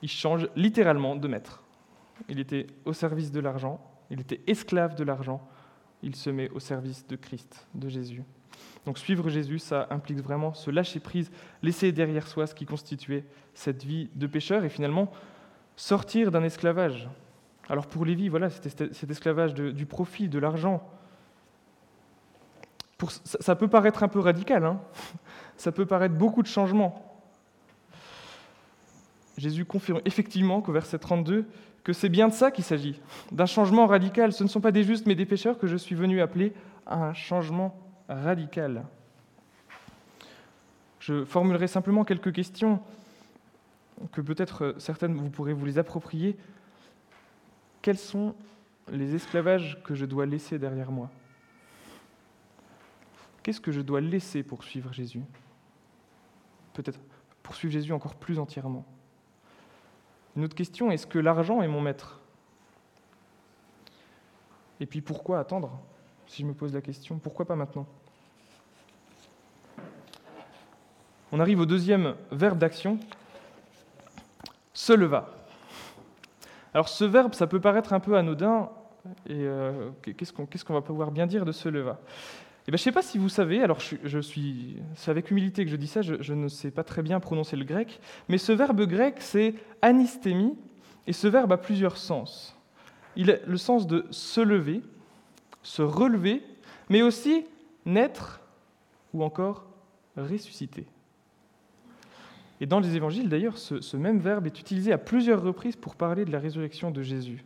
il 0.01 0.09
change 0.09 0.49
littéralement 0.55 1.15
de 1.15 1.27
maître. 1.27 1.61
Il 2.27 2.39
était 2.39 2.65
au 2.85 2.93
service 2.93 3.31
de 3.31 3.39
l'argent, 3.39 3.79
il 4.11 4.19
était 4.19 4.41
esclave 4.45 4.95
de 4.95 5.03
l'argent, 5.03 5.41
il 6.03 6.15
se 6.15 6.29
met 6.29 6.49
au 6.49 6.59
service 6.59 7.07
de 7.07 7.15
Christ, 7.15 7.67
de 7.73 7.89
Jésus. 7.89 8.23
Donc 8.85 8.97
suivre 8.97 9.29
Jésus, 9.29 9.59
ça 9.59 9.87
implique 9.89 10.19
vraiment 10.19 10.53
se 10.53 10.69
lâcher 10.69 10.99
prise, 10.99 11.31
laisser 11.63 11.91
derrière 11.91 12.27
soi 12.27 12.45
ce 12.45 12.53
qui 12.53 12.65
constituait 12.65 13.23
cette 13.53 13.83
vie 13.83 14.09
de 14.15 14.27
pécheur 14.27 14.63
et 14.65 14.69
finalement 14.69 15.11
sortir 15.75 16.29
d'un 16.29 16.43
esclavage. 16.43 17.09
Alors 17.69 17.87
pour 17.87 18.05
Lévi, 18.05 18.27
voilà, 18.27 18.49
c'était 18.49 18.93
cet 18.93 19.09
esclavage 19.09 19.53
du 19.53 19.85
profit, 19.85 20.27
de 20.27 20.39
l'argent. 20.39 20.87
ça, 23.23 23.55
peut 23.55 23.69
paraître 23.69 24.03
un 24.03 24.09
peu 24.09 24.19
radical, 24.19 24.65
hein 24.65 24.81
ça 25.57 25.71
peut 25.71 25.85
paraître 25.85 26.15
beaucoup 26.15 26.41
de 26.41 26.47
changements. 26.47 27.07
Jésus 29.37 29.63
confirme 29.63 30.01
effectivement 30.05 30.61
qu'au 30.61 30.73
verset 30.73 30.99
32, 30.99 31.47
que 31.83 31.93
c'est 31.93 32.09
bien 32.09 32.27
de 32.27 32.33
ça 32.33 32.51
qu'il 32.51 32.63
s'agit, 32.63 32.99
d'un 33.31 33.45
changement 33.45 33.87
radical. 33.87 34.33
Ce 34.33 34.43
ne 34.43 34.49
sont 34.49 34.61
pas 34.61 34.71
des 34.71 34.83
justes 34.83 35.07
mais 35.07 35.15
des 35.15 35.25
pécheurs 35.25 35.57
que 35.57 35.67
je 35.67 35.77
suis 35.77 35.95
venu 35.95 36.21
appeler 36.21 36.53
à 36.85 37.03
un 37.03 37.13
changement 37.13 37.77
radical. 38.07 38.83
Je 40.99 41.25
formulerai 41.25 41.67
simplement 41.67 42.03
quelques 42.03 42.31
questions 42.31 42.79
que 44.11 44.21
peut-être 44.21 44.75
certaines 44.77 45.15
vous 45.15 45.29
pourrez 45.29 45.53
vous 45.53 45.65
les 45.65 45.77
approprier. 45.77 46.37
Quels 47.81 47.97
sont 47.97 48.35
les 48.91 49.15
esclavages 49.15 49.81
que 49.83 49.95
je 49.95 50.05
dois 50.05 50.25
laisser 50.25 50.59
derrière 50.59 50.91
moi? 50.91 51.09
Qu'est-ce 53.41 53.61
que 53.61 53.71
je 53.71 53.81
dois 53.81 54.01
laisser 54.01 54.43
pour 54.43 54.63
suivre 54.63 54.93
Jésus? 54.93 55.23
Peut-être 56.73 56.99
pour 57.41 57.55
suivre 57.55 57.73
Jésus 57.73 57.93
encore 57.93 58.15
plus 58.15 58.37
entièrement. 58.37 58.85
Une 60.35 60.45
autre 60.45 60.55
question, 60.55 60.91
est-ce 60.91 61.05
que 61.05 61.19
l'argent 61.19 61.61
est 61.61 61.67
mon 61.67 61.81
maître? 61.81 62.19
Et 64.79 64.85
puis 64.85 65.01
pourquoi 65.01 65.39
attendre 65.39 65.79
Si 66.27 66.41
je 66.41 66.47
me 66.47 66.53
pose 66.53 66.73
la 66.73 66.81
question, 66.81 67.19
pourquoi 67.19 67.45
pas 67.45 67.55
maintenant? 67.55 67.85
On 71.31 71.39
arrive 71.39 71.59
au 71.59 71.65
deuxième 71.65 72.15
verbe 72.31 72.57
d'action, 72.57 72.99
se 74.73 74.93
leva. 74.93 75.29
Alors 76.73 76.89
ce 76.89 77.03
verbe, 77.05 77.33
ça 77.33 77.47
peut 77.47 77.61
paraître 77.61 77.93
un 77.93 77.99
peu 77.99 78.17
anodin, 78.17 78.69
et 79.27 79.33
euh, 79.33 79.91
qu'est-ce 80.01 80.65
qu'on 80.65 80.73
va 80.73 80.81
pouvoir 80.81 81.11
bien 81.11 81.27
dire 81.27 81.45
de 81.45 81.51
se 81.51 81.69
leva? 81.69 81.99
Eh 82.67 82.71
ben, 82.71 82.77
je 82.77 82.81
ne 82.81 82.85
sais 82.85 82.91
pas 82.91 83.01
si 83.01 83.17
vous 83.17 83.29
savez, 83.29 83.63
alors 83.63 83.79
je, 83.79 84.19
suis, 84.19 84.77
c'est 84.95 85.09
avec 85.09 85.31
humilité 85.31 85.65
que 85.65 85.71
je 85.71 85.75
dis 85.75 85.87
ça, 85.87 86.01
je, 86.03 86.33
ne 86.33 86.47
sais 86.47 86.69
pas 86.69 86.83
très 86.83 87.01
bien 87.01 87.19
prononcer 87.19 87.55
le 87.55 87.65
grec, 87.65 87.99
mais 88.29 88.37
ce 88.37 88.51
verbe 88.51 88.85
grec, 88.85 89.15
c'est 89.19 89.55
anistémie, 89.81 90.55
et 91.07 91.13
ce 91.13 91.27
verbe 91.27 91.51
a 91.51 91.57
plusieurs 91.57 91.97
sens. 91.97 92.55
Il 93.15 93.31
a 93.31 93.37
le 93.47 93.57
sens 93.57 93.87
de 93.87 94.05
se 94.11 94.41
lever, 94.41 94.81
se 95.63 95.81
relever, 95.81 96.43
mais 96.89 97.01
aussi 97.01 97.45
naître 97.85 98.41
ou 99.13 99.23
encore 99.23 99.65
ressusciter. 100.15 100.85
Et 102.59 102.67
dans 102.67 102.79
les 102.79 102.95
évangiles, 102.95 103.27
d'ailleurs, 103.27 103.57
ce, 103.57 103.97
même 103.97 104.19
verbe 104.19 104.45
est 104.45 104.59
utilisé 104.59 104.93
à 104.93 104.99
plusieurs 104.99 105.41
reprises 105.41 105.75
pour 105.75 105.95
parler 105.95 106.25
de 106.25 106.31
la 106.31 106.37
résurrection 106.37 106.91
de 106.91 107.01
Jésus. 107.01 107.43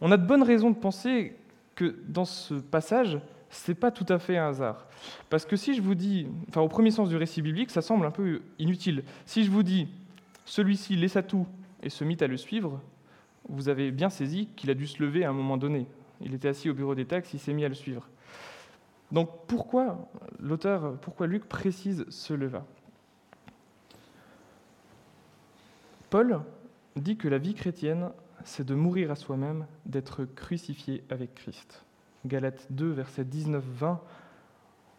On 0.00 0.12
a 0.12 0.16
de 0.16 0.24
bonnes 0.24 0.44
raisons 0.44 0.70
de 0.70 0.76
penser 0.76 1.34
que 1.74 1.96
dans 2.06 2.24
ce 2.24 2.54
passage, 2.54 3.18
ce 3.50 3.70
n'est 3.70 3.74
pas 3.74 3.90
tout 3.90 4.06
à 4.08 4.18
fait 4.18 4.36
un 4.36 4.48
hasard. 4.48 4.86
Parce 5.30 5.44
que 5.44 5.56
si 5.56 5.74
je 5.74 5.82
vous 5.82 5.94
dis, 5.94 6.26
enfin 6.48 6.60
au 6.60 6.68
premier 6.68 6.90
sens 6.90 7.08
du 7.08 7.16
récit 7.16 7.42
biblique, 7.42 7.70
ça 7.70 7.82
semble 7.82 8.06
un 8.06 8.10
peu 8.10 8.42
inutile. 8.58 9.04
Si 9.26 9.44
je 9.44 9.50
vous 9.50 9.62
dis, 9.62 9.88
celui-ci 10.44 10.96
laissa 10.96 11.22
tout 11.22 11.46
et 11.82 11.90
se 11.90 12.04
mit 12.04 12.16
à 12.20 12.26
le 12.26 12.36
suivre, 12.36 12.80
vous 13.48 13.68
avez 13.68 13.90
bien 13.90 14.10
saisi 14.10 14.48
qu'il 14.56 14.70
a 14.70 14.74
dû 14.74 14.86
se 14.86 15.02
lever 15.02 15.24
à 15.24 15.30
un 15.30 15.32
moment 15.32 15.56
donné. 15.56 15.86
Il 16.20 16.34
était 16.34 16.48
assis 16.48 16.68
au 16.68 16.74
bureau 16.74 16.94
des 16.94 17.06
taxes, 17.06 17.32
il 17.32 17.38
s'est 17.38 17.52
mis 17.52 17.64
à 17.64 17.68
le 17.68 17.74
suivre. 17.74 18.08
Donc 19.12 19.30
pourquoi 19.46 20.10
l'auteur, 20.38 20.98
pourquoi 21.00 21.26
Luc 21.26 21.44
précise 21.44 22.04
se 22.10 22.34
leva 22.34 22.66
Paul 26.10 26.40
dit 26.96 27.16
que 27.16 27.28
la 27.28 27.38
vie 27.38 27.54
chrétienne, 27.54 28.10
c'est 28.44 28.66
de 28.66 28.74
mourir 28.74 29.10
à 29.10 29.14
soi-même, 29.14 29.66
d'être 29.86 30.24
crucifié 30.24 31.04
avec 31.10 31.34
Christ. 31.34 31.84
Galates 32.28 32.66
2, 32.70 32.90
versets 32.90 33.24
19-20. 33.24 33.98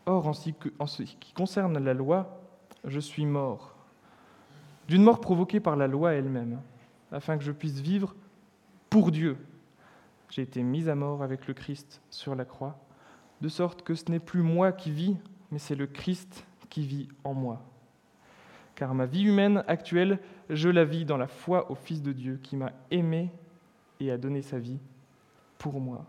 Or, 0.05 0.27
en 0.27 0.33
ce 0.33 1.03
qui 1.03 1.33
concerne 1.33 1.77
la 1.77 1.93
loi, 1.93 2.41
je 2.83 2.99
suis 2.99 3.25
mort, 3.25 3.75
d'une 4.87 5.03
mort 5.03 5.21
provoquée 5.21 5.59
par 5.59 5.75
la 5.75 5.87
loi 5.87 6.13
elle-même, 6.13 6.59
afin 7.11 7.37
que 7.37 7.43
je 7.43 7.51
puisse 7.51 7.79
vivre 7.79 8.15
pour 8.89 9.11
Dieu. 9.11 9.37
J'ai 10.29 10.41
été 10.41 10.63
mis 10.63 10.89
à 10.89 10.95
mort 10.95 11.23
avec 11.23 11.47
le 11.47 11.53
Christ 11.53 12.01
sur 12.09 12.35
la 12.35 12.45
croix, 12.45 12.79
de 13.41 13.49
sorte 13.49 13.83
que 13.83 13.95
ce 13.95 14.09
n'est 14.09 14.19
plus 14.19 14.41
moi 14.41 14.71
qui 14.71 14.91
vis, 14.91 15.17
mais 15.51 15.59
c'est 15.59 15.75
le 15.75 15.87
Christ 15.87 16.45
qui 16.69 16.85
vit 16.85 17.07
en 17.23 17.33
moi. 17.33 17.61
Car 18.75 18.93
ma 18.95 19.05
vie 19.05 19.23
humaine 19.23 19.63
actuelle, 19.67 20.19
je 20.49 20.69
la 20.69 20.85
vis 20.85 21.05
dans 21.05 21.17
la 21.17 21.27
foi 21.27 21.69
au 21.69 21.75
Fils 21.75 22.01
de 22.01 22.13
Dieu 22.13 22.39
qui 22.41 22.55
m'a 22.55 22.71
aimé 22.91 23.29
et 23.99 24.11
a 24.11 24.17
donné 24.17 24.41
sa 24.41 24.57
vie 24.57 24.79
pour 25.57 25.79
moi. 25.81 26.05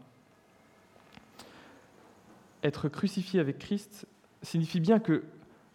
Être 2.62 2.88
crucifié 2.88 3.40
avec 3.40 3.59
Christ 3.59 4.07
signifie 4.42 4.81
bien 4.81 4.99
que 4.99 5.25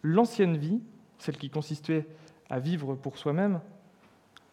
l'ancienne 0.04 0.58
vie, 0.58 0.82
celle 1.18 1.38
qui 1.38 1.50
consistait 1.50 2.08
à 2.50 2.60
vivre 2.60 2.96
pour 2.96 3.18
soi-même, 3.18 3.60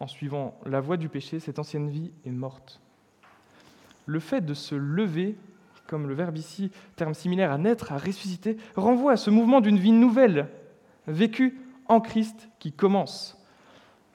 en 0.01 0.07
suivant 0.07 0.59
la 0.67 0.81
voie 0.81 0.97
du 0.97 1.09
péché, 1.09 1.41
cette 1.41 1.59
ancienne 1.59 1.91
vie 1.91 2.11
est 2.25 2.31
morte. 2.31 2.81
Le 4.07 4.19
fait 4.19 4.41
de 4.41 4.55
se 4.55 4.75
lever, 4.75 5.37
comme 5.87 6.09
le 6.09 6.15
verbe 6.15 6.37
ici, 6.37 6.71
terme 6.97 7.15
similaire 7.15 7.53
à 7.53 7.59
naître, 7.59 7.93
à 7.93 7.99
ressusciter, 7.99 8.57
renvoie 8.77 9.13
à 9.13 9.17
ce 9.17 9.31
mouvement 9.31 9.61
d'une 9.61 9.79
vie 9.79 9.93
nouvelle, 9.93 10.49
vécue 11.07 11.61
en 11.87 12.01
Christ, 12.01 12.49
qui 12.59 12.73
commence. 12.73 13.39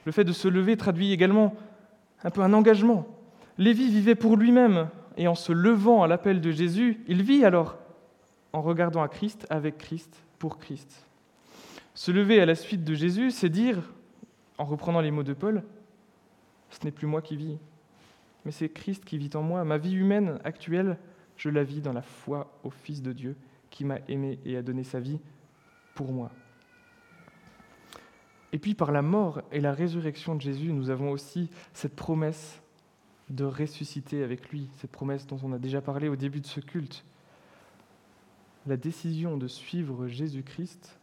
Le 0.04 0.12
fait 0.12 0.24
de 0.24 0.32
se 0.32 0.48
lever 0.48 0.76
traduit 0.76 1.12
également 1.12 1.54
un 2.24 2.30
peu 2.30 2.42
un 2.42 2.52
engagement. 2.52 3.06
Lévi 3.56 3.88
vivait 3.88 4.14
pour 4.14 4.36
lui-même, 4.36 4.88
et 5.16 5.28
en 5.28 5.34
se 5.34 5.52
levant 5.52 6.02
à 6.02 6.08
l'appel 6.08 6.40
de 6.40 6.50
Jésus, 6.50 7.02
il 7.08 7.22
vit 7.22 7.44
alors 7.44 7.78
en 8.52 8.62
regardant 8.62 9.02
à 9.02 9.08
Christ, 9.08 9.46
avec 9.50 9.78
Christ, 9.78 10.22
pour 10.38 10.58
Christ. 10.58 11.04
Se 11.94 12.10
lever 12.10 12.40
à 12.40 12.46
la 12.46 12.54
suite 12.54 12.84
de 12.84 12.94
Jésus, 12.94 13.30
c'est 13.30 13.48
dire, 13.48 13.82
en 14.56 14.64
reprenant 14.64 15.00
les 15.00 15.10
mots 15.10 15.22
de 15.22 15.32
Paul, 15.32 15.62
ce 16.70 16.84
n'est 16.84 16.90
plus 16.90 17.06
moi 17.06 17.22
qui 17.22 17.36
vis, 17.36 17.58
mais 18.44 18.52
c'est 18.52 18.68
Christ 18.68 19.04
qui 19.04 19.18
vit 19.18 19.30
en 19.34 19.42
moi. 19.42 19.64
Ma 19.64 19.78
vie 19.78 19.94
humaine 19.94 20.38
actuelle, 20.44 20.98
je 21.36 21.48
la 21.48 21.64
vis 21.64 21.80
dans 21.80 21.92
la 21.92 22.02
foi 22.02 22.52
au 22.64 22.70
Fils 22.70 23.02
de 23.02 23.12
Dieu 23.12 23.36
qui 23.70 23.84
m'a 23.84 23.98
aimé 24.08 24.38
et 24.44 24.56
a 24.56 24.62
donné 24.62 24.84
sa 24.84 25.00
vie 25.00 25.18
pour 25.94 26.12
moi. 26.12 26.30
Et 28.52 28.58
puis 28.58 28.74
par 28.74 28.92
la 28.92 29.02
mort 29.02 29.42
et 29.52 29.60
la 29.60 29.72
résurrection 29.72 30.34
de 30.34 30.40
Jésus, 30.40 30.72
nous 30.72 30.90
avons 30.90 31.10
aussi 31.10 31.50
cette 31.72 31.94
promesse 31.94 32.62
de 33.28 33.44
ressusciter 33.44 34.22
avec 34.22 34.48
lui, 34.50 34.68
cette 34.78 34.90
promesse 34.90 35.26
dont 35.26 35.38
on 35.42 35.52
a 35.52 35.58
déjà 35.58 35.82
parlé 35.82 36.08
au 36.08 36.16
début 36.16 36.40
de 36.40 36.46
ce 36.46 36.60
culte. 36.60 37.04
La 38.68 38.76
décision 38.76 39.38
de 39.38 39.48
suivre 39.48 40.08
Jésus-Christ, 40.08 40.98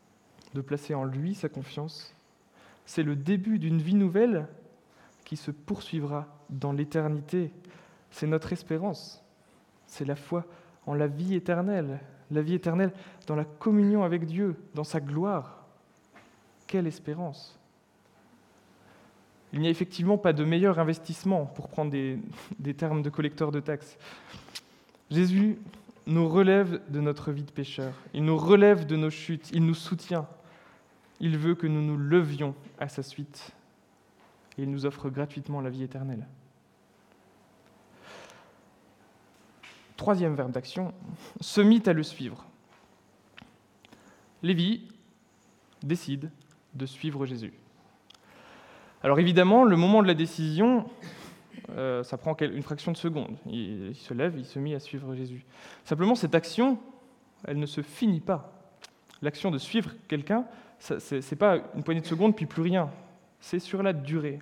de 0.53 0.61
placer 0.61 0.93
en 0.93 1.03
lui 1.03 1.33
sa 1.33 1.49
confiance, 1.49 2.13
c'est 2.85 3.01
le 3.01 3.15
début 3.15 3.57
d'une 3.57 3.81
vie 3.81 3.95
nouvelle 3.95 4.47
qui 5.23 5.35
se 5.35 5.49
poursuivra 5.49 6.27
dans 6.51 6.71
l'éternité. 6.71 7.51
C'est 8.11 8.27
notre 8.27 8.53
espérance, 8.53 9.23
c'est 9.87 10.05
la 10.05 10.15
foi 10.15 10.45
en 10.85 10.93
la 10.93 11.07
vie 11.07 11.33
éternelle, 11.33 12.01
la 12.29 12.43
vie 12.43 12.53
éternelle 12.53 12.93
dans 13.25 13.35
la 13.35 13.45
communion 13.45 14.03
avec 14.03 14.27
Dieu, 14.27 14.55
dans 14.75 14.83
sa 14.83 14.99
gloire. 14.99 15.65
Quelle 16.67 16.85
espérance 16.85 17.57
Il 19.53 19.59
n'y 19.59 19.65
a 19.65 19.71
effectivement 19.71 20.19
pas 20.19 20.33
de 20.33 20.45
meilleur 20.45 20.77
investissement, 20.77 21.47
pour 21.47 21.67
prendre 21.69 21.89
des, 21.89 22.19
termes 22.77 23.01
de 23.01 23.09
collecteur 23.09 23.51
de 23.51 23.59
taxes. 23.59 23.97
Jésus 25.09 25.57
nous 26.07 26.27
relève 26.27 26.81
de 26.89 26.99
notre 26.99 27.31
vie 27.31 27.43
de 27.43 27.51
pécheur, 27.51 27.93
il 28.13 28.23
nous 28.23 28.37
relève 28.37 28.85
de 28.85 28.95
nos 28.95 29.09
chutes, 29.09 29.49
il 29.51 29.65
nous 29.65 29.73
soutient, 29.73 30.27
il 31.19 31.37
veut 31.37 31.55
que 31.55 31.67
nous 31.67 31.81
nous 31.81 31.97
levions 31.97 32.55
à 32.79 32.87
sa 32.87 33.03
suite, 33.03 33.51
et 34.57 34.63
il 34.63 34.69
nous 34.69 34.85
offre 34.85 35.09
gratuitement 35.09 35.61
la 35.61 35.69
vie 35.69 35.83
éternelle. 35.83 36.27
Troisième 39.97 40.35
verbe 40.35 40.51
d'action, 40.51 40.93
se 41.39 41.61
mit 41.61 41.81
à 41.85 41.93
le 41.93 42.03
suivre. 42.03 42.45
Lévi 44.43 44.87
décide 45.81 46.29
de 46.73 46.85
suivre 46.85 47.25
Jésus. 47.25 47.53
Alors 49.01 49.19
évidemment, 49.19 49.63
le 49.63 49.77
moment 49.77 50.01
de 50.01 50.07
la 50.07 50.13
décision, 50.13 50.89
euh, 51.71 52.03
ça 52.03 52.17
prend 52.17 52.35
une 52.39 52.63
fraction 52.63 52.91
de 52.91 52.97
seconde. 52.97 53.35
Il, 53.47 53.95
se 53.95 54.13
lève, 54.13 54.35
il 54.37 54.45
se 54.45 54.59
mit 54.59 54.75
à 54.75 54.79
suivre 54.79 55.15
Jésus. 55.15 55.45
Simplement, 55.83 56.15
cette 56.15 56.35
action, 56.35 56.77
elle 57.45 57.59
ne 57.59 57.65
se 57.65 57.81
finit 57.81 58.19
pas. 58.19 58.51
L'action 59.21 59.51
de 59.51 59.57
suivre 59.57 59.91
quelqu'un, 60.07 60.45
ce 60.79 61.15
n'est 61.15 61.37
pas 61.37 61.57
une 61.75 61.83
poignée 61.83 62.01
de 62.01 62.05
secondes 62.05 62.35
puis 62.35 62.45
plus 62.45 62.61
rien. 62.61 62.89
C'est 63.39 63.59
sur 63.59 63.81
la 63.81 63.93
durée. 63.93 64.39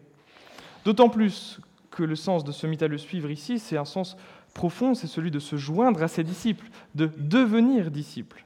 D'autant 0.86 1.10
plus 1.10 1.62
que 1.92 2.04
le 2.04 2.16
sens 2.16 2.44
de 2.44 2.52
se 2.52 2.68
mit 2.68 2.78
à 2.82 2.88
le 2.88 2.98
suivre 2.98 3.30
ici, 3.30 3.60
c'est 3.60 3.78
un 3.78 3.86
sens 3.86 4.18
profond, 4.54 4.94
c'est 4.94 5.08
celui 5.08 5.32
de 5.32 5.40
se 5.40 5.56
joindre 5.56 6.04
à 6.04 6.08
ses 6.08 6.24
disciples, 6.24 6.68
de 6.96 7.10
devenir 7.18 7.92
disciple. 7.92 8.44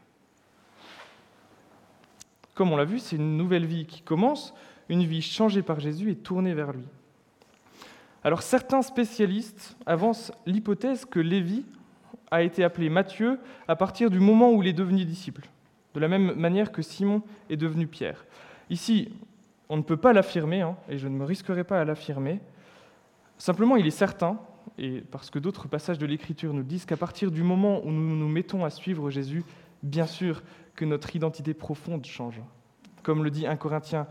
Comme 2.53 2.71
on 2.71 2.77
l'a 2.77 2.85
vu, 2.85 2.99
c'est 2.99 3.15
une 3.15 3.37
nouvelle 3.37 3.65
vie 3.65 3.85
qui 3.85 4.01
commence, 4.01 4.53
une 4.89 5.03
vie 5.03 5.21
changée 5.21 5.61
par 5.61 5.79
Jésus 5.79 6.11
et 6.11 6.15
tournée 6.15 6.53
vers 6.53 6.73
lui. 6.73 6.85
Alors 8.23 8.41
certains 8.41 8.81
spécialistes 8.81 9.77
avancent 9.85 10.31
l'hypothèse 10.45 11.05
que 11.05 11.19
Lévi 11.19 11.65
a 12.31 12.41
été 12.41 12.63
appelé 12.63 12.89
Matthieu 12.89 13.39
à 13.67 13.75
partir 13.75 14.09
du 14.09 14.19
moment 14.19 14.51
où 14.51 14.61
il 14.61 14.67
est 14.67 14.73
devenu 14.73 15.05
disciple, 15.05 15.47
de 15.93 15.99
la 15.99 16.07
même 16.07 16.33
manière 16.35 16.71
que 16.71 16.81
Simon 16.81 17.21
est 17.49 17.57
devenu 17.57 17.87
Pierre. 17.87 18.25
Ici, 18.69 19.13
on 19.69 19.77
ne 19.77 19.81
peut 19.81 19.97
pas 19.97 20.13
l'affirmer, 20.13 20.61
hein, 20.61 20.75
et 20.89 20.97
je 20.97 21.07
ne 21.07 21.15
me 21.15 21.25
risquerai 21.25 21.63
pas 21.63 21.79
à 21.79 21.85
l'affirmer. 21.85 22.39
Simplement, 23.37 23.75
il 23.75 23.87
est 23.87 23.91
certain, 23.91 24.39
et 24.77 25.01
parce 25.11 25.29
que 25.29 25.39
d'autres 25.39 25.67
passages 25.67 25.97
de 25.97 26.05
l'Écriture 26.05 26.53
nous 26.53 26.63
disent 26.63 26.85
qu'à 26.85 26.97
partir 26.97 27.31
du 27.31 27.43
moment 27.43 27.81
où 27.83 27.91
nous 27.91 28.15
nous 28.15 28.27
mettons 28.27 28.65
à 28.65 28.69
suivre 28.69 29.09
Jésus, 29.09 29.43
bien 29.83 30.05
sûr 30.05 30.41
que 30.75 30.85
notre 30.85 31.15
identité 31.15 31.53
profonde 31.53 32.05
change. 32.05 32.41
Comme 33.03 33.23
le 33.23 33.29
dit 33.29 33.47
1 33.47 33.55
Corinthiens 33.55 34.07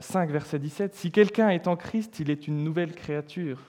5, 0.00 0.30
verset 0.30 0.58
17, 0.58 0.94
Si 0.94 1.10
quelqu'un 1.10 1.50
est 1.50 1.68
en 1.68 1.76
Christ, 1.76 2.18
il 2.20 2.30
est 2.30 2.48
une 2.48 2.64
nouvelle 2.64 2.94
créature. 2.94 3.60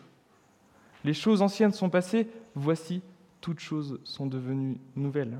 Les 1.03 1.13
choses 1.13 1.41
anciennes 1.41 1.73
sont 1.73 1.89
passées, 1.89 2.27
voici, 2.55 3.01
toutes 3.39 3.59
choses 3.59 3.99
sont 4.03 4.25
devenues 4.25 4.77
nouvelles. 4.95 5.39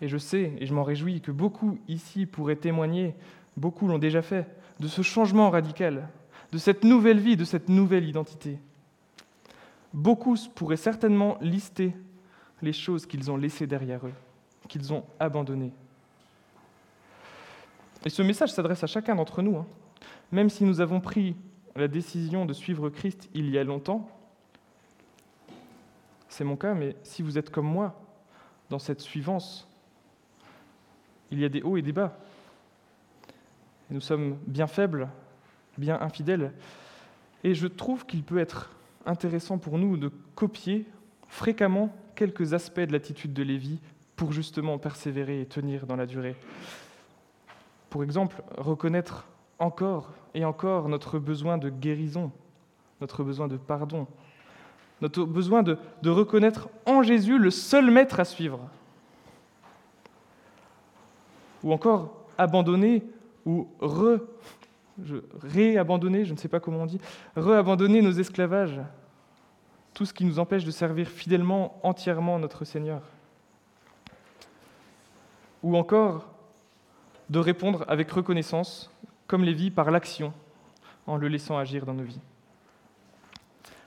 Et 0.00 0.08
je 0.08 0.18
sais, 0.18 0.52
et 0.58 0.66
je 0.66 0.74
m'en 0.74 0.82
réjouis, 0.82 1.20
que 1.20 1.30
beaucoup 1.30 1.78
ici 1.88 2.26
pourraient 2.26 2.56
témoigner, 2.56 3.14
beaucoup 3.56 3.86
l'ont 3.86 3.98
déjà 3.98 4.22
fait, 4.22 4.46
de 4.80 4.88
ce 4.88 5.02
changement 5.02 5.50
radical, 5.50 6.08
de 6.52 6.58
cette 6.58 6.84
nouvelle 6.84 7.18
vie, 7.18 7.36
de 7.36 7.44
cette 7.44 7.68
nouvelle 7.68 8.08
identité. 8.08 8.58
Beaucoup 9.94 10.36
pourraient 10.54 10.76
certainement 10.76 11.38
lister 11.40 11.94
les 12.62 12.72
choses 12.72 13.06
qu'ils 13.06 13.30
ont 13.30 13.36
laissées 13.36 13.66
derrière 13.66 14.06
eux, 14.06 14.12
qu'ils 14.68 14.92
ont 14.92 15.04
abandonnées. 15.18 15.72
Et 18.06 18.08
ce 18.08 18.22
message 18.22 18.52
s'adresse 18.52 18.84
à 18.84 18.86
chacun 18.86 19.16
d'entre 19.16 19.42
nous. 19.42 19.56
Hein. 19.56 19.66
Même 20.30 20.48
si 20.48 20.62
nous 20.62 20.80
avons 20.80 21.00
pris 21.00 21.34
la 21.74 21.88
décision 21.88 22.46
de 22.46 22.52
suivre 22.52 22.88
Christ 22.88 23.28
il 23.34 23.50
y 23.50 23.58
a 23.58 23.64
longtemps, 23.64 24.08
c'est 26.28 26.44
mon 26.44 26.54
cas, 26.54 26.72
mais 26.74 26.94
si 27.02 27.20
vous 27.22 27.36
êtes 27.36 27.50
comme 27.50 27.66
moi 27.66 28.00
dans 28.70 28.78
cette 28.78 29.00
suivance, 29.00 29.68
il 31.32 31.40
y 31.40 31.44
a 31.44 31.48
des 31.48 31.62
hauts 31.62 31.76
et 31.76 31.82
des 31.82 31.90
bas. 31.90 32.16
Nous 33.90 34.00
sommes 34.00 34.38
bien 34.46 34.68
faibles, 34.68 35.08
bien 35.76 36.00
infidèles. 36.00 36.52
Et 37.42 37.54
je 37.54 37.66
trouve 37.66 38.06
qu'il 38.06 38.22
peut 38.22 38.38
être 38.38 38.70
intéressant 39.04 39.58
pour 39.58 39.78
nous 39.78 39.96
de 39.96 40.12
copier 40.36 40.86
fréquemment 41.26 41.92
quelques 42.14 42.54
aspects 42.54 42.78
de 42.78 42.92
l'attitude 42.92 43.32
de 43.32 43.42
Lévi 43.42 43.80
pour 44.14 44.30
justement 44.30 44.78
persévérer 44.78 45.40
et 45.40 45.46
tenir 45.46 45.86
dans 45.86 45.96
la 45.96 46.06
durée. 46.06 46.36
Pour 47.96 48.04
exemple, 48.04 48.42
reconnaître 48.58 49.24
encore 49.58 50.10
et 50.34 50.44
encore 50.44 50.90
notre 50.90 51.18
besoin 51.18 51.56
de 51.56 51.70
guérison, 51.70 52.30
notre 53.00 53.24
besoin 53.24 53.48
de 53.48 53.56
pardon, 53.56 54.06
notre 55.00 55.24
besoin 55.24 55.62
de, 55.62 55.78
reconnaître 56.04 56.68
en 56.84 57.02
Jésus 57.02 57.38
le 57.38 57.50
seul 57.50 57.90
maître 57.90 58.20
à 58.20 58.26
suivre. 58.26 58.60
Ou 61.64 61.72
encore 61.72 62.12
abandonner 62.36 63.02
ou 63.46 63.66
re, 63.80 64.18
réabandonner, 65.42 66.26
je 66.26 66.34
ne 66.34 66.38
sais 66.38 66.48
pas 66.48 66.60
comment 66.60 66.82
on 66.82 66.86
dit, 66.86 67.00
réabandonner 67.34 68.02
nos 68.02 68.12
esclavages, 68.12 68.78
tout 69.94 70.04
ce 70.04 70.12
qui 70.12 70.26
nous 70.26 70.38
empêche 70.38 70.66
de 70.66 70.70
servir 70.70 71.08
fidèlement, 71.08 71.80
entièrement 71.82 72.38
notre 72.38 72.66
Seigneur. 72.66 73.00
Ou 75.62 75.78
encore 75.78 76.35
de 77.30 77.38
répondre 77.38 77.84
avec 77.88 78.10
reconnaissance, 78.10 78.90
comme 79.26 79.44
Lévi, 79.44 79.70
par 79.70 79.90
l'action, 79.90 80.32
en 81.06 81.16
le 81.16 81.28
laissant 81.28 81.58
agir 81.58 81.84
dans 81.84 81.94
nos 81.94 82.04
vies. 82.04 82.20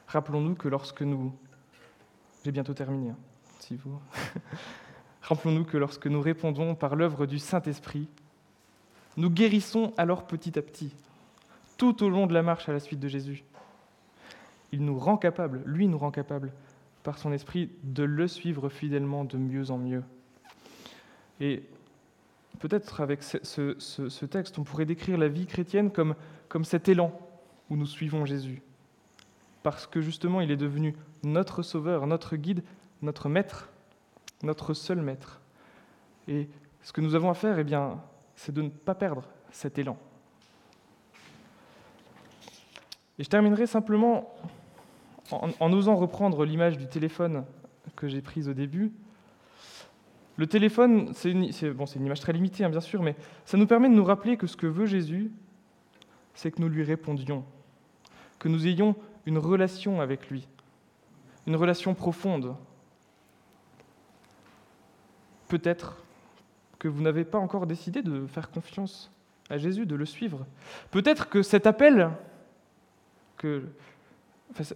Rappelons-nous 0.08 0.56
que 0.56 0.67
lorsque 0.67 1.02
nous... 1.02 1.34
J'ai 2.43 2.52
bientôt 2.52 2.73
terminé, 2.73 3.12
hein, 3.12 3.17
si 3.60 3.75
vous... 3.75 3.99
Rappelons-nous 5.21 5.65
que 5.65 5.78
lorsque 5.78 6.08
nous 6.08 6.21
répondons 6.21 6.73
par 6.73 6.95
l'œuvre 6.95 7.25
du 7.25 7.38
Saint-Esprit, 7.38 8.08
nous 9.17 9.30
guérissons 9.30 9.93
alors 9.97 10.25
petit 10.25 10.58
à 10.58 10.62
petit, 10.62 10.95
tout 11.78 12.04
au 12.04 12.10
long 12.10 12.25
de 12.25 12.34
la 12.34 12.41
marche 12.41 12.67
à 12.69 12.73
la 12.73 12.80
suite 12.80 12.99
de 12.99 13.08
Jésus. 13.08 13.43
Il 14.71 14.84
nous 14.84 14.97
rend 14.97 15.17
capable, 15.17 15.62
lui 15.65 15.88
nous 15.88 15.97
rend 15.97 16.12
capable, 16.12 16.52
par 17.04 17.17
son 17.17 17.32
esprit, 17.32 17.69
de 17.84 18.04
le 18.04 18.28
suivre 18.28 18.69
fidèlement 18.69 19.23
de 19.23 19.38
mieux 19.38 19.71
en 19.71 19.78
mieux. 19.78 20.04
Et 21.39 21.63
peut-être 22.60 23.02
avec 23.02 23.24
ce, 23.24 24.26
texte, 24.26 24.60
on 24.60 24.63
pourrait 24.63 24.86
décrire 24.86 25.17
la 25.17 25.28
vie 25.28 25.45
chrétienne 25.45 25.91
comme, 25.91 26.15
cet 26.63 26.89
élan 26.89 27.12
où 27.69 27.76
nous 27.76 27.86
suivons 27.86 28.26
Jésus. 28.26 28.62
Parce 29.63 29.88
que 29.88 30.02
justement, 30.02 30.41
il 30.41 30.52
est 30.52 30.58
devenu 30.58 30.95
notre 31.24 31.63
sauveur, 31.63 32.08
notre 32.08 32.36
guide, 32.36 32.63
notre 33.02 33.30
maître, 33.30 33.69
notre 34.43 34.74
seul 34.74 35.02
maître. 35.02 35.41
Et 36.28 36.48
ce 36.82 36.93
que 36.93 37.02
nous 37.02 37.15
avons 37.15 37.30
à 37.30 37.34
faire, 37.34 37.60
eh 37.60 37.63
bien, 37.63 38.02
c'est 38.36 38.54
de 38.54 38.62
ne 38.62 38.69
pas 38.69 38.95
perdre 38.95 39.24
cet 39.52 39.78
élan. 39.78 39.98
Et 43.17 43.24
je 43.24 43.30
terminerai 43.30 43.67
simplement 43.67 44.34
en, 45.32 45.50
en 45.60 45.74
osant 45.74 45.95
reprendre 45.95 46.45
l'image 46.45 46.78
du 46.78 46.88
téléphone 46.88 47.43
que 47.95 48.08
j'ai 48.08 48.22
prise 48.22 48.48
au 48.48 48.54
début. 48.54 48.93
Le 50.39 50.47
téléphone, 50.47 51.12
c'est 51.15 51.32
une, 51.32 51.52
image 51.97 52.21
très 52.21 52.32
limitée, 52.32 52.63
hein, 52.63 52.69
bien 52.69 52.80
sûr, 52.80 53.04
mais 53.04 53.17
ça 53.43 53.58
nous 53.58 53.67
permet 53.67 53.89
de 53.89 53.93
nous 53.93 54.06
rappeler 54.06 54.38
que 54.38 54.47
ce 54.47 54.56
que 54.56 54.67
veut 54.67 54.86
Jésus, 54.86 55.34
c'est 56.34 56.49
que 56.49 56.62
nous 56.62 56.69
lui 56.69 56.82
répondions, 56.82 57.43
que 58.39 58.47
nous 58.47 58.65
ayons 58.65 58.95
une 59.25 59.38
relation 59.38 59.99
avec 59.99 60.30
lui, 60.30 60.47
une 61.45 61.58
relation 61.58 61.93
profonde. 61.93 62.56
Peut-être 65.49 65.97
que 66.80 66.88
vous 66.88 67.02
n'avez 67.02 67.25
pas 67.25 67.38
encore 67.38 67.67
décidé 67.67 68.02
de 68.02 68.25
faire 68.25 68.49
confiance 68.49 69.12
à 69.49 69.58
Jésus, 69.58 69.86
de 69.86 69.95
le 69.95 70.06
suivre. 70.06 70.45
Peut-être 70.89 71.28
que 71.28 71.43
cet 71.43 71.67
appel, 71.67 72.12
que, 73.36 73.67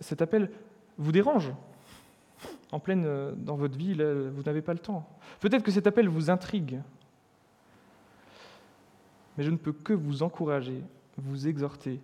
cet 0.02 0.22
appel 0.22 0.52
vous 0.98 1.14
dérange 1.14 1.54
en 2.74 2.80
pleine 2.80 3.06
euh, 3.06 3.34
dans 3.38 3.56
votre 3.56 3.78
vie, 3.78 3.94
vous 3.94 4.42
n'avez 4.42 4.64
pas 4.64 4.74
le 4.74 4.80
temps. 4.80 5.08
Peut-être 5.40 5.62
que 5.62 5.70
cet 5.70 5.86
appel 5.86 6.10
vous 6.10 6.32
intrigue. 6.32 6.82
Mais 9.38 9.44
je 9.44 9.52
ne 9.52 9.58
peux 9.58 9.74
que 9.74 9.94
vous 9.94 10.24
encourager, 10.24 10.84
vous 11.18 11.48
exhorter 11.48 12.02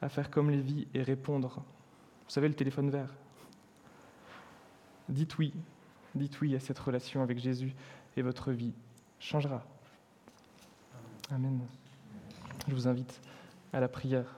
à 0.00 0.08
faire 0.08 0.30
comme 0.30 0.50
Lévi 0.50 0.88
et 0.94 1.02
répondre. 1.02 1.56
Vous 2.24 2.30
savez, 2.30 2.48
le 2.48 2.54
téléphone 2.54 2.88
vert. 2.88 3.14
Dites 5.10 5.36
oui, 5.36 5.52
dites 6.14 6.40
oui 6.40 6.56
à 6.56 6.60
cette 6.60 6.78
relation 6.78 7.22
avec 7.22 7.38
Jésus 7.38 7.74
et 8.16 8.22
votre 8.22 8.52
vie 8.52 8.72
changera. 9.20 9.62
Amen. 11.30 11.60
Je 12.68 12.74
vous 12.74 12.88
invite 12.88 13.20
à 13.74 13.80
la 13.80 13.88
prière. 13.88 14.34